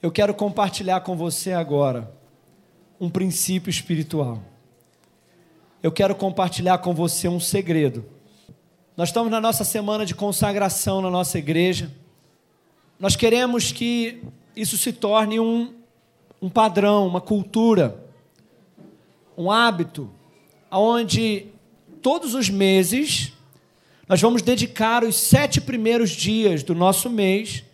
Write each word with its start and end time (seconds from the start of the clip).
eu 0.00 0.12
quero 0.12 0.32
compartilhar 0.32 1.00
com 1.00 1.16
você 1.16 1.52
agora 1.52 2.12
um 3.00 3.10
princípio 3.10 3.68
espiritual. 3.68 4.42
Eu 5.82 5.90
quero 5.90 6.14
compartilhar 6.14 6.78
com 6.78 6.94
você 6.94 7.28
um 7.28 7.40
segredo. 7.40 8.04
Nós 8.96 9.08
estamos 9.08 9.30
na 9.30 9.40
nossa 9.40 9.64
semana 9.64 10.06
de 10.06 10.14
consagração 10.14 11.00
na 11.00 11.10
nossa 11.10 11.38
igreja. 11.38 11.92
Nós 12.98 13.16
queremos 13.16 13.72
que 13.72 14.22
isso 14.54 14.76
se 14.76 14.92
torne 14.92 15.38
um, 15.38 15.74
um 16.42 16.48
padrão, 16.48 17.06
uma 17.06 17.20
cultura, 17.20 18.04
um 19.36 19.50
hábito, 19.50 20.10
onde 20.70 21.46
todos 22.02 22.34
os 22.34 22.48
meses 22.48 23.32
nós 24.08 24.20
vamos 24.20 24.42
dedicar 24.42 25.04
os 25.04 25.16
sete 25.16 25.60
primeiros 25.60 26.10
dias 26.10 26.62
do 26.62 26.74
nosso 26.74 27.10
mês 27.10 27.64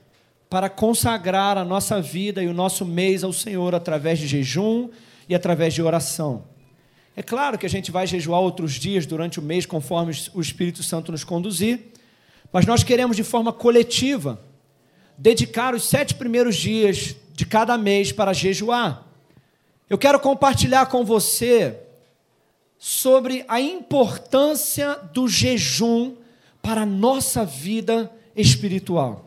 para 0.48 0.68
consagrar 0.68 1.58
a 1.58 1.64
nossa 1.64 2.00
vida 2.00 2.42
e 2.42 2.46
o 2.46 2.54
nosso 2.54 2.84
mês 2.84 3.24
ao 3.24 3.32
Senhor 3.32 3.74
através 3.74 4.18
de 4.18 4.26
jejum 4.26 4.89
e 5.29 5.34
através 5.34 5.75
de 5.75 5.82
oração. 5.82 6.44
É 7.17 7.22
claro 7.22 7.58
que 7.58 7.67
a 7.67 7.70
gente 7.70 7.90
vai 7.90 8.07
jejuar 8.07 8.40
outros 8.40 8.72
dias 8.75 9.07
durante 9.07 9.39
o 9.39 9.43
mês, 9.43 9.67
conforme 9.67 10.12
o 10.34 10.40
Espírito 10.40 10.82
Santo 10.82 11.12
nos 11.12 11.25
conduzir, 11.25 11.93
mas 12.53 12.67
nós 12.67 12.82
queremos, 12.82 13.17
de 13.17 13.25
forma 13.25 13.53
coletiva, 13.53 14.40
dedicar 15.17 15.75
os 15.75 15.84
sete 15.84 16.14
primeiros 16.14 16.56
dias 16.56 17.14
de 17.32 17.46
cada 17.46 17.76
mês 17.79 18.12
para 18.12 18.32
jejuar. 18.32 19.06
Eu 19.89 19.98
quero 19.98 20.18
compartilhar 20.18 20.86
com 20.86 21.04
você 21.04 21.81
sobre 22.79 23.45
a 23.48 23.61
importância 23.61 24.95
do 25.12 25.29
jejum 25.29 26.17
para 26.61 26.82
a 26.82 26.86
nossa 26.86 27.45
vida 27.45 28.11
espiritual. 28.34 29.23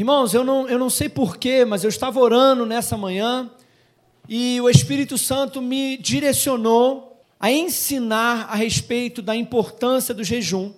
Irmãos, 0.00 0.32
eu 0.32 0.42
não, 0.42 0.66
eu 0.66 0.78
não 0.78 0.88
sei 0.88 1.10
porquê, 1.10 1.62
mas 1.62 1.84
eu 1.84 1.90
estava 1.90 2.18
orando 2.18 2.64
nessa 2.64 2.96
manhã 2.96 3.50
e 4.26 4.58
o 4.58 4.70
Espírito 4.70 5.18
Santo 5.18 5.60
me 5.60 5.98
direcionou 5.98 7.22
a 7.38 7.52
ensinar 7.52 8.46
a 8.48 8.54
respeito 8.54 9.20
da 9.20 9.36
importância 9.36 10.14
do 10.14 10.24
jejum. 10.24 10.72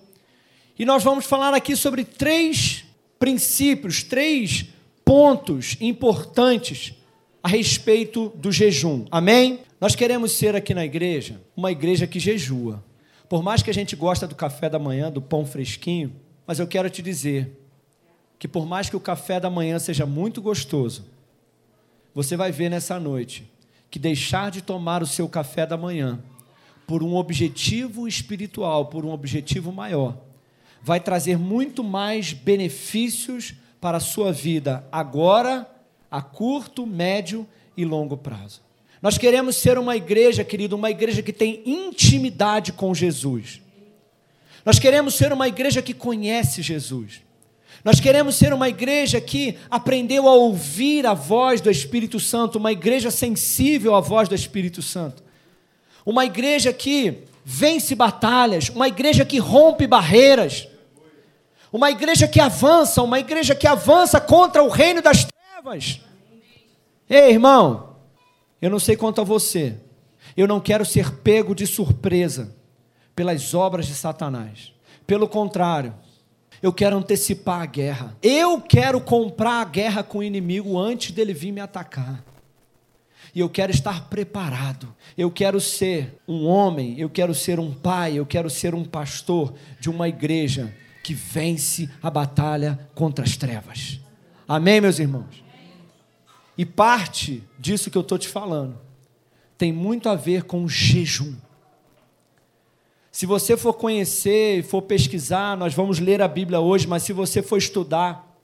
E 0.77 0.83
nós 0.83 1.05
vamos 1.05 1.23
falar 1.23 1.53
aqui 1.53 1.73
sobre 1.73 2.03
três 2.03 2.83
princípios, 3.17 4.03
três 4.03 4.65
pontos 5.05 5.77
importantes 5.79 6.93
a 7.41 7.47
respeito 7.47 8.27
do 8.35 8.51
jejum. 8.51 9.05
Amém? 9.09 9.61
Nós 9.79 9.95
queremos 9.95 10.33
ser 10.33 10.53
aqui 10.53 10.73
na 10.73 10.83
igreja 10.83 11.41
uma 11.55 11.71
igreja 11.71 12.05
que 12.05 12.19
jejua. 12.19 12.83
Por 13.29 13.41
mais 13.41 13.63
que 13.63 13.69
a 13.69 13.73
gente 13.73 13.95
gosta 13.95 14.27
do 14.27 14.35
café 14.35 14.69
da 14.69 14.77
manhã, 14.77 15.09
do 15.09 15.21
pão 15.21 15.45
fresquinho, 15.45 16.13
mas 16.45 16.59
eu 16.59 16.67
quero 16.67 16.89
te 16.89 17.01
dizer, 17.01 17.62
que 18.43 18.47
por 18.49 18.65
mais 18.65 18.89
que 18.89 18.95
o 18.97 18.99
café 18.99 19.39
da 19.39 19.49
manhã 19.49 19.79
seja 19.79 20.05
muito 20.05 20.41
gostoso, 20.41 21.05
você 22.13 22.35
vai 22.35 22.51
ver 22.51 22.67
nessa 22.67 22.99
noite 22.99 23.49
que 23.89 23.97
deixar 23.97 24.51
de 24.51 24.61
tomar 24.61 25.01
o 25.01 25.07
seu 25.07 25.29
café 25.29 25.65
da 25.65 25.77
manhã 25.77 26.21
por 26.85 27.01
um 27.01 27.15
objetivo 27.15 28.05
espiritual, 28.05 28.87
por 28.87 29.05
um 29.05 29.11
objetivo 29.11 29.71
maior, 29.71 30.17
vai 30.81 30.99
trazer 30.99 31.37
muito 31.37 31.85
mais 31.85 32.33
benefícios 32.33 33.53
para 33.79 33.95
a 33.95 34.01
sua 34.01 34.33
vida 34.33 34.85
agora, 34.91 35.65
a 36.11 36.21
curto, 36.21 36.85
médio 36.85 37.47
e 37.77 37.85
longo 37.85 38.17
prazo. 38.17 38.59
Nós 39.01 39.17
queremos 39.17 39.55
ser 39.55 39.77
uma 39.77 39.95
igreja, 39.95 40.43
querido, 40.43 40.75
uma 40.75 40.91
igreja 40.91 41.23
que 41.23 41.31
tem 41.31 41.63
intimidade 41.65 42.73
com 42.73 42.93
Jesus. 42.93 43.61
Nós 44.65 44.79
queremos 44.79 45.13
ser 45.13 45.31
uma 45.31 45.47
igreja 45.47 45.81
que 45.81 45.93
conhece 45.93 46.61
Jesus. 46.61 47.21
Nós 47.83 47.99
queremos 47.99 48.35
ser 48.35 48.53
uma 48.53 48.69
igreja 48.69 49.19
que 49.19 49.57
aprendeu 49.69 50.27
a 50.27 50.33
ouvir 50.33 51.05
a 51.05 51.13
voz 51.13 51.61
do 51.61 51.69
Espírito 51.69 52.19
Santo, 52.19 52.57
uma 52.57 52.71
igreja 52.71 53.11
sensível 53.11 53.95
à 53.95 53.99
voz 53.99 54.27
do 54.27 54.35
Espírito 54.35 54.81
Santo. 54.81 55.23
Uma 56.05 56.25
igreja 56.25 56.71
que 56.73 57.23
vence 57.45 57.95
batalhas, 57.95 58.69
uma 58.69 58.87
igreja 58.87 59.25
que 59.25 59.37
rompe 59.37 59.87
barreiras. 59.87 60.67
Uma 61.71 61.89
igreja 61.89 62.27
que 62.27 62.39
avança, 62.39 63.01
uma 63.01 63.19
igreja 63.19 63.55
que 63.55 63.67
avança 63.67 64.21
contra 64.21 64.63
o 64.63 64.69
reino 64.69 65.01
das 65.01 65.25
trevas. 65.25 66.01
Ei, 67.09 67.31
irmão, 67.31 67.97
eu 68.61 68.69
não 68.69 68.79
sei 68.79 68.95
quanto 68.95 69.21
a 69.21 69.23
você, 69.23 69.75
eu 70.37 70.47
não 70.47 70.59
quero 70.59 70.85
ser 70.85 71.11
pego 71.17 71.55
de 71.55 71.65
surpresa 71.65 72.55
pelas 73.15 73.53
obras 73.53 73.87
de 73.87 73.95
Satanás. 73.95 74.71
Pelo 75.05 75.27
contrário, 75.27 75.93
eu 76.63 76.71
quero 76.71 76.95
antecipar 76.95 77.61
a 77.61 77.65
guerra. 77.65 78.17
Eu 78.23 78.61
quero 78.61 79.01
comprar 79.01 79.59
a 79.59 79.65
guerra 79.65 80.01
com 80.01 80.19
o 80.19 80.23
inimigo 80.23 80.79
antes 80.79 81.11
dele 81.11 81.33
vir 81.33 81.51
me 81.51 81.59
atacar. 81.59 82.23
E 83.35 83.41
eu 83.41 83.49
quero 83.49 83.69
estar 83.69 84.07
preparado. 84.07 84.95
Eu 85.17 85.29
quero 85.29 85.59
ser 85.59 86.15
um 86.25 86.45
homem, 86.45 86.97
eu 86.97 87.09
quero 87.09 87.35
ser 87.35 87.59
um 87.59 87.73
pai, 87.73 88.17
eu 88.17 88.25
quero 88.25 88.49
ser 88.49 88.73
um 88.73 88.85
pastor 88.85 89.53
de 89.77 89.89
uma 89.89 90.07
igreja 90.07 90.73
que 91.03 91.13
vence 91.13 91.89
a 92.01 92.09
batalha 92.09 92.79
contra 92.95 93.25
as 93.25 93.35
trevas. 93.35 93.99
Amém, 94.47 94.79
meus 94.79 94.99
irmãos? 94.99 95.43
E 96.57 96.65
parte 96.65 97.43
disso 97.59 97.91
que 97.91 97.97
eu 97.97 98.03
estou 98.03 98.17
te 98.17 98.29
falando 98.29 98.79
tem 99.57 99.73
muito 99.73 100.07
a 100.07 100.15
ver 100.15 100.43
com 100.43 100.65
jejum. 100.65 101.35
Se 103.13 103.27
você 103.27 103.55
for 103.55 103.73
conhecer 103.73 104.63
for 104.63 104.81
pesquisar, 104.81 105.55
nós 105.55 105.71
vamos 105.71 105.99
ler 105.99 106.19
a 106.19 106.27
Bíblia 106.27 106.59
hoje, 106.59 106.87
mas 106.87 107.03
se 107.03 107.13
você 107.13 107.43
for 107.43 107.57
estudar, 107.57 108.35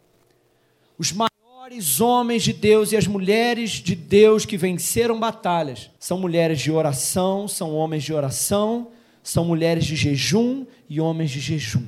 os 0.95 1.11
maiores 1.11 1.99
homens 1.99 2.43
de 2.43 2.53
Deus 2.53 2.91
e 2.91 2.95
as 2.95 3.07
mulheres 3.07 3.71
de 3.71 3.95
Deus 3.95 4.45
que 4.45 4.55
venceram 4.57 5.19
batalhas 5.19 5.89
são 5.99 6.19
mulheres 6.19 6.61
de 6.61 6.71
oração, 6.71 7.47
são 7.47 7.73
homens 7.73 8.03
de 8.03 8.13
oração, 8.13 8.89
são 9.23 9.43
mulheres 9.43 9.85
de 9.85 9.95
jejum 9.95 10.67
e 10.87 11.01
homens 11.01 11.31
de 11.31 11.39
jejum. 11.39 11.87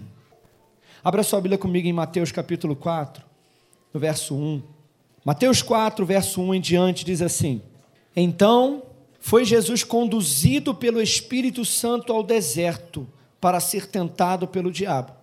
Abra 1.03 1.21
sua 1.21 1.39
Bíblia 1.39 1.59
comigo 1.59 1.87
em 1.87 1.93
Mateus 1.93 2.31
capítulo 2.31 2.75
4, 2.75 3.23
no 3.93 3.99
verso 3.99 4.33
1. 4.33 4.59
Mateus 5.23 5.61
4, 5.61 6.03
verso 6.03 6.41
1 6.41 6.55
em 6.55 6.59
diante 6.59 7.05
diz 7.05 7.21
assim: 7.21 7.61
Então 8.15 8.81
foi 9.21 9.45
Jesus 9.45 9.83
conduzido 9.83 10.73
pelo 10.73 10.99
Espírito 10.99 11.63
Santo 11.63 12.11
ao 12.11 12.23
deserto 12.23 13.07
para 13.39 13.59
ser 13.59 13.85
tentado 13.85 14.47
pelo 14.47 14.71
diabo. 14.71 15.13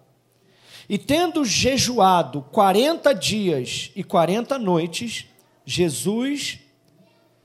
E 0.88 0.96
tendo 0.96 1.44
jejuado 1.44 2.42
40 2.52 3.12
dias 3.12 3.90
e 3.96 4.04
40 4.04 4.56
noites, 4.56 5.26
Jesus 5.66 6.60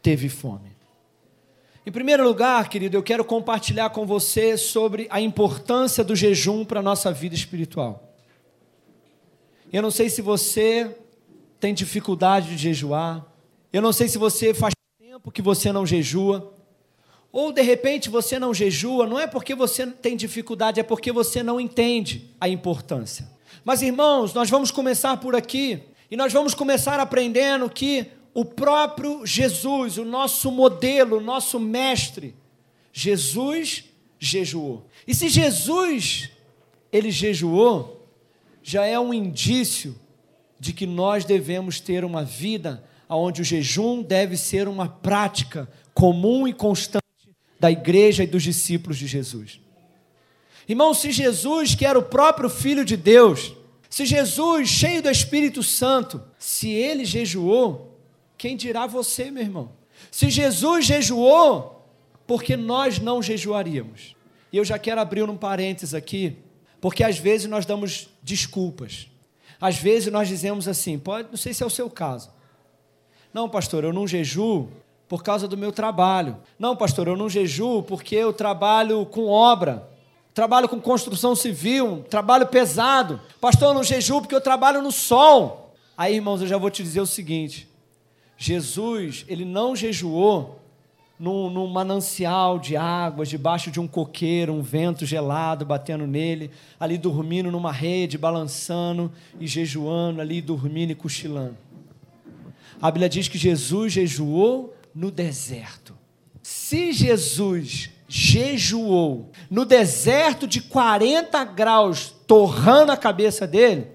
teve 0.01 0.29
fome. 0.29 0.71
Em 1.85 1.91
primeiro 1.91 2.23
lugar, 2.23 2.69
querido, 2.69 2.95
eu 2.95 3.03
quero 3.03 3.25
compartilhar 3.25 3.89
com 3.89 4.05
você 4.05 4.55
sobre 4.55 5.07
a 5.09 5.19
importância 5.19 6.03
do 6.03 6.15
jejum 6.15 6.63
para 6.63 6.79
a 6.79 6.83
nossa 6.83 7.11
vida 7.11 7.33
espiritual. 7.33 8.13
Eu 9.71 9.81
não 9.81 9.91
sei 9.91 10.07
se 10.07 10.21
você 10.21 10.95
tem 11.59 11.73
dificuldade 11.73 12.49
de 12.49 12.57
jejuar, 12.57 13.25
eu 13.73 13.81
não 13.81 13.91
sei 13.91 14.07
se 14.07 14.19
você 14.19 14.53
faz 14.53 14.73
tempo 15.13 15.31
que 15.31 15.43
você 15.43 15.71
não 15.71 15.85
jejua, 15.85 16.51
ou 17.31 17.51
de 17.51 17.61
repente 17.61 18.09
você 18.09 18.39
não 18.39 18.51
jejua, 18.51 19.05
não 19.05 19.19
é 19.19 19.27
porque 19.27 19.53
você 19.53 19.85
tem 19.85 20.17
dificuldade, 20.17 20.79
é 20.79 20.83
porque 20.83 21.11
você 21.11 21.43
não 21.43 21.61
entende 21.61 22.31
a 22.41 22.49
importância. 22.49 23.29
Mas 23.63 23.83
irmãos, 23.83 24.33
nós 24.33 24.49
vamos 24.49 24.71
começar 24.71 25.17
por 25.17 25.35
aqui 25.35 25.83
e 26.09 26.17
nós 26.17 26.33
vamos 26.33 26.55
começar 26.55 26.99
aprendendo 26.99 27.69
que 27.69 28.07
o 28.33 28.43
próprio 28.43 29.23
Jesus, 29.23 29.99
o 29.99 30.03
nosso 30.03 30.51
modelo, 30.51 31.17
o 31.17 31.21
nosso 31.21 31.59
mestre, 31.59 32.33
Jesus 32.91 33.83
jejuou. 34.17 34.87
E 35.07 35.13
se 35.13 35.29
Jesus 35.29 36.31
ele 36.91 37.11
jejuou, 37.11 38.09
já 38.63 38.83
é 38.83 38.99
um 38.99 39.13
indício 39.13 39.95
de 40.59 40.73
que 40.73 40.87
nós 40.87 41.23
devemos 41.23 41.79
ter 41.79 42.03
uma 42.03 42.23
vida 42.23 42.83
onde 43.15 43.41
o 43.41 43.45
jejum 43.45 44.01
deve 44.01 44.37
ser 44.37 44.67
uma 44.67 44.87
prática 44.87 45.69
comum 45.93 46.47
e 46.47 46.53
constante 46.53 47.03
da 47.59 47.71
igreja 47.71 48.23
e 48.23 48.27
dos 48.27 48.43
discípulos 48.43 48.97
de 48.97 49.07
Jesus. 49.07 49.59
Irmão, 50.67 50.93
se 50.93 51.11
Jesus, 51.11 51.75
que 51.75 51.85
era 51.85 51.99
o 51.99 52.03
próprio 52.03 52.49
Filho 52.49 52.85
de 52.85 52.95
Deus, 52.95 53.53
se 53.89 54.05
Jesus, 54.05 54.69
cheio 54.69 55.01
do 55.01 55.09
Espírito 55.09 55.61
Santo, 55.61 56.23
se 56.39 56.69
ele 56.69 57.05
jejuou, 57.05 57.99
quem 58.37 58.57
dirá 58.57 58.87
você, 58.87 59.29
meu 59.29 59.43
irmão? 59.43 59.71
Se 60.09 60.29
Jesus 60.29 60.85
jejuou, 60.85 61.87
porque 62.25 62.57
nós 62.57 62.99
não 62.99 63.21
jejuaríamos? 63.21 64.15
E 64.51 64.57
eu 64.57 64.65
já 64.65 64.79
quero 64.79 64.99
abrir 64.99 65.29
um 65.29 65.37
parênteses 65.37 65.93
aqui, 65.93 66.37
porque 66.81 67.03
às 67.03 67.17
vezes 67.17 67.47
nós 67.47 67.65
damos 67.65 68.09
desculpas. 68.21 69.07
Às 69.59 69.77
vezes 69.77 70.11
nós 70.11 70.27
dizemos 70.27 70.67
assim, 70.67 70.99
pode, 70.99 71.29
não 71.29 71.37
sei 71.37 71.53
se 71.53 71.63
é 71.63 71.65
o 71.65 71.69
seu 71.69 71.89
caso. 71.89 72.29
Não, 73.33 73.49
pastor, 73.49 73.83
eu 73.83 73.91
não 73.91 74.07
jejuo 74.07 74.69
por 75.07 75.23
causa 75.23 75.47
do 75.47 75.57
meu 75.57 75.71
trabalho. 75.71 76.37
Não, 76.57 76.75
pastor, 76.75 77.07
eu 77.07 77.17
não 77.17 77.29
jejuo 77.29 77.81
porque 77.83 78.15
eu 78.15 78.31
trabalho 78.31 79.05
com 79.05 79.27
obra. 79.27 79.89
Trabalho 80.33 80.67
com 80.67 80.79
construção 80.79 81.35
civil, 81.35 82.03
trabalho 82.09 82.47
pesado. 82.47 83.21
Pastor, 83.39 83.69
eu 83.69 83.73
não 83.73 83.83
jejuo 83.83 84.21
porque 84.21 84.33
eu 84.33 84.41
trabalho 84.41 84.81
no 84.81 84.91
sol. 84.91 85.73
Aí, 85.97 86.15
irmãos, 86.15 86.41
eu 86.41 86.47
já 86.47 86.57
vou 86.57 86.71
te 86.71 86.81
dizer 86.81 87.01
o 87.01 87.05
seguinte: 87.05 87.67
Jesus, 88.37 89.25
ele 89.27 89.45
não 89.45 89.75
jejuou 89.75 90.59
num, 91.19 91.49
num, 91.49 91.67
manancial 91.67 92.57
de 92.57 92.75
águas, 92.75 93.29
debaixo 93.29 93.69
de 93.69 93.79
um 93.79 93.87
coqueiro, 93.87 94.53
um 94.53 94.61
vento 94.61 95.05
gelado 95.05 95.65
batendo 95.65 96.07
nele, 96.07 96.49
ali 96.79 96.97
dormindo 96.97 97.51
numa 97.51 97.71
rede, 97.71 98.17
balançando 98.17 99.11
e 99.39 99.45
jejuando, 99.45 100.19
ali 100.19 100.41
dormindo 100.41 100.91
e 100.91 100.95
cochilando. 100.95 101.55
A 102.83 102.91
Bíblia 102.91 103.07
diz 103.07 103.29
que 103.29 103.37
Jesus 103.37 103.93
jejuou 103.93 104.75
no 104.93 105.09
deserto. 105.09 105.97
Se 106.41 106.91
Jesus 106.91 107.89
jejuou 108.09 109.31
no 109.49 109.63
deserto 109.63 110.45
de 110.45 110.59
40 110.59 111.45
graus, 111.45 112.13
torrando 112.27 112.91
a 112.91 112.97
cabeça 112.97 113.47
dele, 113.47 113.87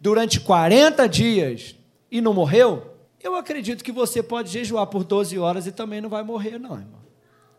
durante 0.00 0.38
40 0.38 1.08
dias 1.08 1.74
e 2.08 2.20
não 2.20 2.32
morreu, 2.32 2.94
eu 3.20 3.34
acredito 3.34 3.82
que 3.82 3.90
você 3.90 4.22
pode 4.22 4.48
jejuar 4.48 4.86
por 4.86 5.02
12 5.02 5.36
horas 5.36 5.66
e 5.66 5.72
também 5.72 6.00
não 6.00 6.08
vai 6.08 6.22
morrer, 6.22 6.56
não, 6.56 6.78
irmão. 6.78 7.00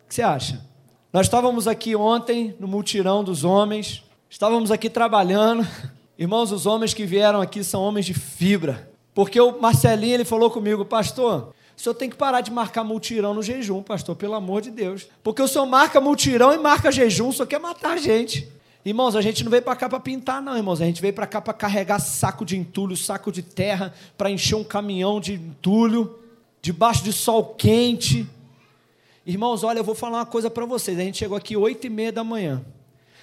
O 0.06 0.08
que 0.08 0.16
você 0.16 0.22
acha? 0.22 0.66
Nós 1.12 1.26
estávamos 1.26 1.68
aqui 1.68 1.98
ontem 1.98 2.56
no 2.58 2.66
multirão 2.66 3.26
dos 3.26 3.44
homens, 3.44 4.06
estávamos 4.30 4.72
aqui 4.72 4.90
trabalhando. 4.90 5.68
Irmãos, 6.18 6.54
os 6.54 6.66
homens 6.66 6.94
que 6.94 7.06
vieram 7.06 7.42
aqui 7.42 7.62
são 7.62 7.82
homens 7.82 8.06
de 8.06 8.14
fibra. 8.14 8.89
Porque 9.20 9.38
o 9.38 9.60
Marcelinho 9.60 10.14
ele 10.14 10.24
falou 10.24 10.50
comigo, 10.50 10.86
pastor, 10.86 11.54
o 11.76 11.82
senhor 11.82 11.94
tem 11.94 12.10
que 12.10 12.16
parar 12.16 12.40
de 12.40 12.50
marcar 12.50 12.86
multirão 12.86 13.34
no 13.34 13.44
jejum, 13.44 13.84
pastor, 13.84 14.16
pelo 14.16 14.34
amor 14.34 14.62
de 14.62 14.72
Deus. 14.72 15.08
Porque 15.22 15.42
o 15.42 15.48
senhor 15.50 15.66
marca 15.66 16.00
multirão 16.00 16.54
e 16.54 16.58
marca 16.58 16.90
jejum, 16.90 17.30
só 17.30 17.46
quer 17.46 17.60
matar 17.60 17.96
a 17.96 17.98
gente. 17.98 18.48
Irmãos, 18.86 19.18
a 19.18 19.22
gente 19.22 19.44
não 19.44 19.52
veio 19.52 19.62
para 19.62 19.76
cá 19.76 19.90
para 19.90 20.00
pintar, 20.00 20.42
não, 20.42 20.56
irmãos. 20.56 20.80
A 20.80 20.86
gente 20.86 21.02
veio 21.02 21.14
para 21.14 21.28
cá 21.28 21.42
para 21.42 21.52
carregar 21.52 22.00
saco 22.00 22.46
de 22.46 22.56
entulho, 22.56 22.96
saco 22.96 23.30
de 23.30 23.42
terra, 23.42 23.94
para 24.18 24.32
encher 24.32 24.56
um 24.56 24.64
caminhão 24.64 25.20
de 25.20 25.34
entulho, 25.34 26.18
debaixo 26.62 27.04
de 27.04 27.12
sol 27.12 27.44
quente. 27.44 28.26
Irmãos, 29.26 29.66
olha, 29.66 29.80
eu 29.80 29.84
vou 29.84 29.96
falar 29.96 30.20
uma 30.20 30.26
coisa 30.26 30.50
para 30.50 30.66
vocês. 30.66 30.98
A 30.98 31.02
gente 31.02 31.18
chegou 31.18 31.38
aqui 31.38 31.58
oito 31.58 31.86
e 31.86 31.90
meia 31.90 32.14
da 32.14 32.24
manhã. 32.24 32.64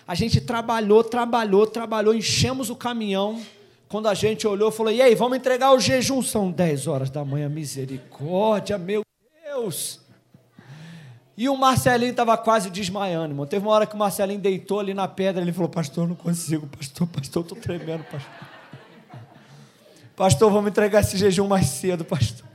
A 0.07 0.15
gente 0.15 0.43
trabalhou, 0.43 1.03
trabalhou, 1.03 1.67
trabalhou, 1.67 2.15
enchemos 2.15 2.69
o 2.69 2.77
caminhão. 2.77 3.41
Quando 3.89 4.09
a 4.09 4.15
gente 4.15 4.47
olhou, 4.47 4.71
falou: 4.71 4.93
e 4.93 5.01
aí, 5.01 5.15
vamos 5.15 5.39
entregar 5.39 5.73
o 5.73 5.81
jejum? 5.81 6.23
São 6.23 6.51
dez 6.51 6.87
horas 6.87 7.11
da 7.11 7.25
manhã, 7.25 7.49
misericórdia, 7.49 8.77
meu 8.77 9.03
Deus. 9.45 10.01
E 11.37 11.49
o 11.49 11.57
Marcelinho 11.57 12.11
estava 12.11 12.37
quase 12.37 12.71
desmaiando, 12.71 13.33
irmão. 13.33 13.47
Teve 13.47 13.65
uma 13.65 13.75
hora 13.75 13.87
que 13.87 13.95
o 13.95 13.99
Marcelinho 13.99 14.41
deitou 14.41 14.81
ali 14.81 14.95
na 14.95 15.07
pedra, 15.07 15.43
ele 15.43 15.53
falou: 15.53 15.69
Pastor, 15.69 16.09
não 16.09 16.17
consigo, 16.17 16.67
pastor, 16.67 17.07
pastor, 17.07 17.43
estou 17.43 17.59
tremendo, 17.59 18.05
pastor. 18.05 18.33
Pastor, 20.17 20.51
vamos 20.51 20.71
entregar 20.71 21.01
esse 21.01 21.19
jejum 21.19 21.47
mais 21.47 21.67
cedo, 21.67 22.03
pastor. 22.03 22.47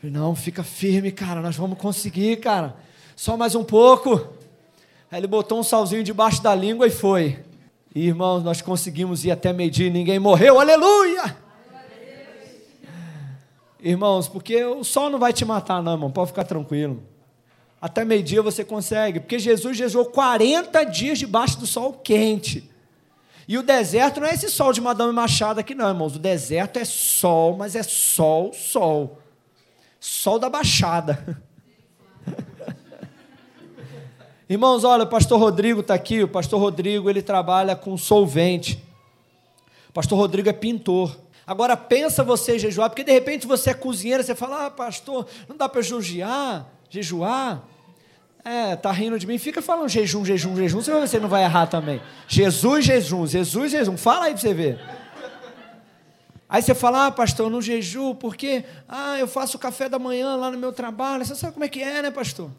Falei, 0.00 0.14
não, 0.16 0.36
fica 0.36 0.62
firme, 0.62 1.10
cara, 1.10 1.40
nós 1.42 1.56
vamos 1.56 1.76
conseguir, 1.76 2.36
cara. 2.36 2.76
Só 3.16 3.36
mais 3.36 3.56
um 3.56 3.64
pouco. 3.64 4.32
Aí 5.10 5.18
ele 5.18 5.26
botou 5.26 5.58
um 5.58 5.64
salzinho 5.64 6.04
debaixo 6.04 6.40
da 6.40 6.54
língua 6.54 6.86
e 6.86 6.90
foi. 6.90 7.44
E, 7.94 8.06
irmãos, 8.06 8.42
nós 8.42 8.62
conseguimos 8.62 9.24
ir 9.24 9.30
até 9.30 9.50
e 9.50 9.90
ninguém 9.90 10.18
morreu, 10.18 10.60
aleluia! 10.60 11.36
Irmãos, 13.82 14.28
porque 14.28 14.62
o 14.64 14.84
sol 14.84 15.10
não 15.10 15.18
vai 15.18 15.32
te 15.32 15.44
matar, 15.44 15.82
não, 15.82 15.92
irmão, 15.92 16.10
pode 16.10 16.28
ficar 16.28 16.44
tranquilo. 16.44 17.02
Até 17.80 18.04
meio-dia 18.04 18.42
você 18.42 18.62
consegue, 18.62 19.20
porque 19.20 19.38
Jesus 19.38 19.76
jejuou 19.76 20.04
40 20.04 20.84
dias 20.84 21.18
debaixo 21.18 21.58
do 21.58 21.66
sol 21.66 21.94
quente. 21.94 22.70
E 23.48 23.58
o 23.58 23.62
deserto 23.62 24.20
não 24.20 24.28
é 24.28 24.34
esse 24.34 24.48
sol 24.48 24.72
de 24.72 24.80
Madame 24.80 25.12
Machado 25.12 25.58
aqui, 25.58 25.74
não, 25.74 25.88
irmãos. 25.88 26.14
O 26.14 26.18
deserto 26.18 26.78
é 26.78 26.84
sol, 26.84 27.56
mas 27.56 27.74
é 27.74 27.82
sol, 27.82 28.52
sol. 28.52 29.18
Sol 29.98 30.38
da 30.38 30.48
Baixada. 30.48 31.42
irmãos, 34.50 34.82
olha, 34.82 35.04
o 35.04 35.06
pastor 35.06 35.38
Rodrigo 35.38 35.80
está 35.80 35.94
aqui. 35.94 36.22
O 36.22 36.28
pastor 36.28 36.60
Rodrigo 36.60 37.08
ele 37.08 37.22
trabalha 37.22 37.76
com 37.76 37.96
solvente. 37.96 38.82
O 39.88 39.92
pastor 39.92 40.18
Rodrigo 40.18 40.48
é 40.48 40.52
pintor. 40.52 41.16
Agora 41.46 41.76
pensa 41.76 42.22
você 42.22 42.58
jejuar, 42.58 42.90
porque 42.90 43.02
de 43.02 43.12
repente 43.12 43.46
você 43.46 43.70
é 43.70 43.74
cozinheiro, 43.74 44.22
você 44.22 44.34
fala, 44.34 44.66
ah, 44.66 44.70
pastor, 44.70 45.26
não 45.48 45.56
dá 45.56 45.68
para 45.68 45.82
jejuar, 45.82 46.66
jejuar. 46.88 47.64
É, 48.44 48.76
tá 48.76 48.90
rindo 48.92 49.18
de 49.18 49.26
mim, 49.26 49.36
fica 49.36 49.60
falando 49.60 49.88
jejum, 49.88 50.24
jejum, 50.24 50.56
jejum, 50.56 50.80
você 50.80 50.92
vai 50.92 51.00
ver 51.00 51.08
se 51.08 51.18
não 51.18 51.28
vai 51.28 51.42
errar 51.42 51.66
também. 51.66 52.00
Jesus, 52.28 52.84
jejum, 52.84 53.26
Jesus, 53.26 53.72
jejum. 53.72 53.96
Fala 53.96 54.26
aí 54.26 54.32
para 54.32 54.40
você 54.40 54.54
ver. 54.54 54.80
Aí 56.48 56.62
você 56.62 56.74
fala, 56.74 57.06
ah, 57.06 57.10
pastor, 57.10 57.50
não 57.50 57.60
jejuo 57.60 58.14
porque 58.14 58.64
ah, 58.88 59.18
eu 59.18 59.28
faço 59.28 59.58
café 59.58 59.88
da 59.88 59.98
manhã 59.98 60.36
lá 60.36 60.50
no 60.50 60.58
meu 60.58 60.72
trabalho. 60.72 61.24
Você 61.24 61.34
sabe 61.34 61.52
como 61.52 61.64
é 61.64 61.68
que 61.68 61.82
é, 61.82 62.02
né, 62.02 62.10
pastor? 62.10 62.50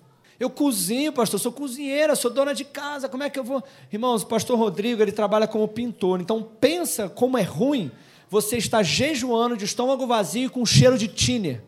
Eu 0.42 0.50
cozinho, 0.50 1.14
pastor, 1.14 1.40
sou 1.40 1.52
cozinheira, 1.52 2.16
sou 2.16 2.32
dona 2.32 2.52
de 2.52 2.66
casa, 2.66 3.08
como 3.08 3.22
é 3.22 3.30
que 3.30 3.38
eu 3.38 3.44
vou? 3.44 3.64
Irmãos, 3.94 4.24
o 4.24 4.26
pastor 4.26 4.58
Rodrigo, 4.58 5.00
ele 5.00 5.12
trabalha 5.12 5.48
como 5.48 5.68
pintor, 5.68 6.20
então 6.20 6.42
pensa 6.42 7.08
como 7.08 7.38
é 7.38 7.44
ruim 7.44 7.92
você 8.28 8.58
estar 8.58 8.82
jejuando 8.82 9.56
de 9.56 9.66
estômago 9.66 10.08
vazio 10.08 10.50
com 10.50 10.66
cheiro 10.66 10.98
de 10.98 11.08
tiner. 11.08 11.62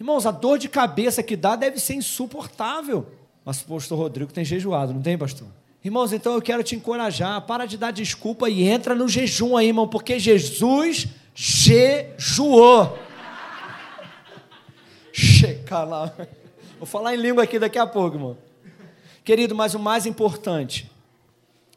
Irmãos, 0.00 0.24
a 0.24 0.30
dor 0.30 0.56
de 0.56 0.70
cabeça 0.70 1.22
que 1.22 1.36
dá 1.36 1.54
deve 1.54 1.78
ser 1.78 1.92
insuportável. 1.92 3.06
Mas 3.44 3.60
o 3.60 3.66
pastor 3.66 3.98
Rodrigo 3.98 4.32
tem 4.32 4.42
jejuado, 4.42 4.94
não 4.94 5.02
tem, 5.02 5.18
pastor? 5.18 5.48
Irmãos, 5.84 6.14
então 6.14 6.32
eu 6.32 6.40
quero 6.40 6.62
te 6.62 6.74
encorajar, 6.74 7.42
para 7.42 7.66
de 7.66 7.76
dar 7.76 7.90
desculpa 7.90 8.48
e 8.48 8.62
entra 8.62 8.94
no 8.94 9.06
jejum 9.06 9.54
aí, 9.54 9.66
irmão, 9.66 9.86
porque 9.86 10.18
Jesus 10.18 11.08
jejuou. 11.34 12.98
Checa 15.12 15.84
lá. 15.84 16.10
Vou 16.82 16.86
falar 16.88 17.14
em 17.14 17.16
língua 17.16 17.44
aqui 17.44 17.60
daqui 17.60 17.78
a 17.78 17.86
pouco, 17.86 18.16
irmão. 18.16 18.36
Querido, 19.22 19.54
mas 19.54 19.72
o 19.72 19.78
mais 19.78 20.04
importante, 20.04 20.90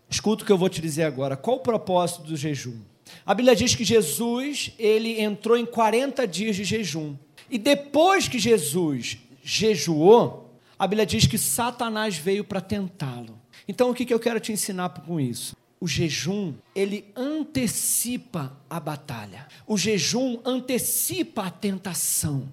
escuta 0.10 0.42
o 0.42 0.46
que 0.48 0.52
eu 0.52 0.58
vou 0.58 0.68
te 0.68 0.82
dizer 0.82 1.04
agora. 1.04 1.38
Qual 1.38 1.58
o 1.58 1.60
propósito 1.60 2.24
do 2.24 2.36
jejum? 2.36 2.80
A 3.24 3.36
Bíblia 3.36 3.56
diz 3.56 3.76
que 3.76 3.84
Jesus, 3.84 4.72
ele 4.80 5.22
entrou 5.22 5.56
em 5.56 5.64
40 5.64 6.28
dias 6.28 6.56
de 6.56 6.64
jejum. 6.64 7.16
E 7.52 7.60
depois 7.60 8.28
que 8.28 8.40
Jesus 8.40 9.20
jejuou, 9.44 10.58
a 10.78 10.88
Bíblia 10.88 11.06
diz 11.06 11.28
que 11.28 11.38
Satanás 11.38 12.18
veio 12.18 12.44
para 12.44 12.60
tentá-lo. 12.60 13.40
Então, 13.68 13.92
o 13.92 13.94
que, 13.94 14.06
que 14.06 14.14
eu 14.14 14.20
quero 14.20 14.40
te 14.40 14.52
ensinar 14.52 14.90
com 14.90 15.20
isso? 15.20 15.56
O 15.80 15.88
jejum, 15.88 16.56
ele 16.74 17.06
antecipa 17.16 18.58
a 18.68 18.80
batalha. 18.80 19.46
O 19.68 19.78
jejum 19.78 20.40
antecipa 20.44 21.44
a 21.44 21.52
tentação. 21.52 22.50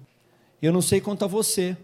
Eu 0.61 0.71
não 0.71 0.83
sei 0.83 1.01
quanto 1.01 1.25
a 1.25 1.27
você, 1.27 1.75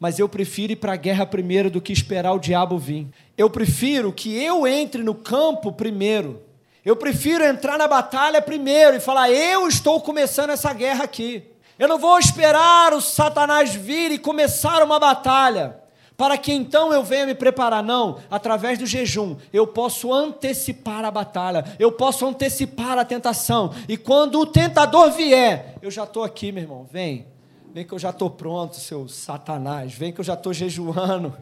mas 0.00 0.18
eu 0.18 0.26
prefiro 0.26 0.72
ir 0.72 0.76
para 0.76 0.94
a 0.94 0.96
guerra 0.96 1.26
primeiro 1.26 1.70
do 1.70 1.80
que 1.80 1.92
esperar 1.92 2.32
o 2.32 2.38
diabo 2.38 2.78
vir. 2.78 3.06
Eu 3.36 3.50
prefiro 3.50 4.10
que 4.10 4.34
eu 4.42 4.66
entre 4.66 5.02
no 5.02 5.14
campo 5.14 5.70
primeiro. 5.70 6.42
Eu 6.82 6.96
prefiro 6.96 7.44
entrar 7.44 7.76
na 7.76 7.86
batalha 7.86 8.40
primeiro 8.40 8.96
e 8.96 9.00
falar: 9.00 9.30
eu 9.30 9.68
estou 9.68 10.00
começando 10.00 10.48
essa 10.48 10.72
guerra 10.72 11.04
aqui. 11.04 11.44
Eu 11.78 11.86
não 11.86 11.98
vou 11.98 12.18
esperar 12.18 12.94
o 12.94 13.00
Satanás 13.02 13.74
vir 13.74 14.10
e 14.10 14.18
começar 14.18 14.82
uma 14.82 14.98
batalha, 14.98 15.76
para 16.16 16.36
que 16.38 16.52
então 16.52 16.92
eu 16.92 17.02
venha 17.02 17.26
me 17.26 17.34
preparar. 17.34 17.82
Não, 17.82 18.18
através 18.30 18.78
do 18.78 18.86
jejum, 18.86 19.36
eu 19.52 19.66
posso 19.66 20.12
antecipar 20.12 21.04
a 21.04 21.10
batalha, 21.10 21.64
eu 21.78 21.92
posso 21.92 22.26
antecipar 22.26 22.98
a 22.98 23.04
tentação, 23.04 23.72
e 23.88 23.96
quando 23.98 24.40
o 24.40 24.46
tentador 24.46 25.10
vier, 25.10 25.74
eu 25.80 25.90
já 25.90 26.04
estou 26.04 26.22
aqui, 26.22 26.52
meu 26.52 26.62
irmão, 26.62 26.86
vem, 26.90 27.26
vem 27.72 27.84
que 27.84 27.92
eu 27.92 27.98
já 27.98 28.10
estou 28.10 28.30
pronto, 28.30 28.76
seu 28.76 29.08
Satanás, 29.08 29.92
vem 29.92 30.12
que 30.12 30.20
eu 30.20 30.24
já 30.24 30.34
estou 30.34 30.52
jejuando, 30.52 31.36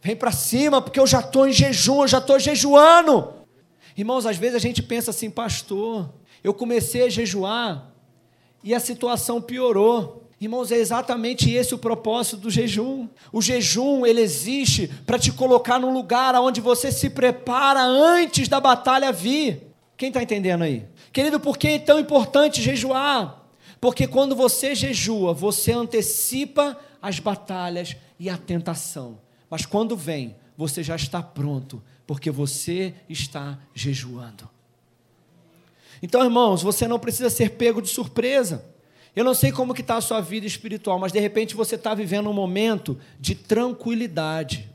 vem 0.00 0.14
para 0.14 0.32
cima, 0.32 0.80
porque 0.80 1.00
eu 1.00 1.06
já 1.06 1.20
estou 1.20 1.48
em 1.48 1.52
jejum, 1.52 2.02
eu 2.02 2.08
já 2.08 2.18
estou 2.18 2.38
jejuando. 2.38 3.32
Irmãos, 3.96 4.26
às 4.26 4.36
vezes 4.36 4.56
a 4.56 4.60
gente 4.60 4.82
pensa 4.82 5.10
assim, 5.10 5.30
pastor, 5.30 6.08
eu 6.42 6.54
comecei 6.54 7.04
a 7.04 7.08
jejuar, 7.08 7.90
e 8.62 8.74
a 8.74 8.80
situação 8.80 9.42
piorou. 9.42 10.22
Irmãos, 10.40 10.72
é 10.72 10.76
exatamente 10.76 11.50
esse 11.50 11.74
o 11.74 11.78
propósito 11.78 12.38
do 12.38 12.50
jejum. 12.50 13.08
O 13.30 13.40
jejum, 13.40 14.04
ele 14.06 14.20
existe 14.20 14.88
para 15.06 15.18
te 15.18 15.30
colocar 15.30 15.78
num 15.78 15.92
lugar 15.92 16.34
onde 16.36 16.60
você 16.60 16.90
se 16.90 17.10
prepara 17.10 17.82
antes 17.82 18.48
da 18.48 18.60
batalha 18.60 19.12
vir. 19.12 19.70
Quem 19.96 20.08
está 20.08 20.22
entendendo 20.22 20.62
aí? 20.64 20.84
Querido, 21.12 21.38
por 21.38 21.56
que 21.56 21.68
é 21.68 21.78
tão 21.78 22.00
importante 22.00 22.60
jejuar? 22.60 23.43
Porque 23.84 24.06
quando 24.06 24.34
você 24.34 24.74
jejua, 24.74 25.34
você 25.34 25.70
antecipa 25.70 26.74
as 27.02 27.18
batalhas 27.18 27.94
e 28.18 28.30
a 28.30 28.38
tentação. 28.38 29.18
Mas 29.50 29.66
quando 29.66 29.94
vem, 29.94 30.34
você 30.56 30.82
já 30.82 30.96
está 30.96 31.22
pronto, 31.22 31.82
porque 32.06 32.30
você 32.30 32.94
está 33.10 33.58
jejuando. 33.74 34.48
Então, 36.02 36.24
irmãos, 36.24 36.62
você 36.62 36.88
não 36.88 36.98
precisa 36.98 37.28
ser 37.28 37.50
pego 37.50 37.82
de 37.82 37.90
surpresa. 37.90 38.64
Eu 39.14 39.22
não 39.22 39.34
sei 39.34 39.52
como 39.52 39.74
que 39.74 39.82
está 39.82 39.96
a 39.98 40.00
sua 40.00 40.22
vida 40.22 40.46
espiritual, 40.46 40.98
mas 40.98 41.12
de 41.12 41.20
repente 41.20 41.54
você 41.54 41.74
está 41.74 41.94
vivendo 41.94 42.30
um 42.30 42.32
momento 42.32 42.98
de 43.20 43.34
tranquilidade. 43.34 44.66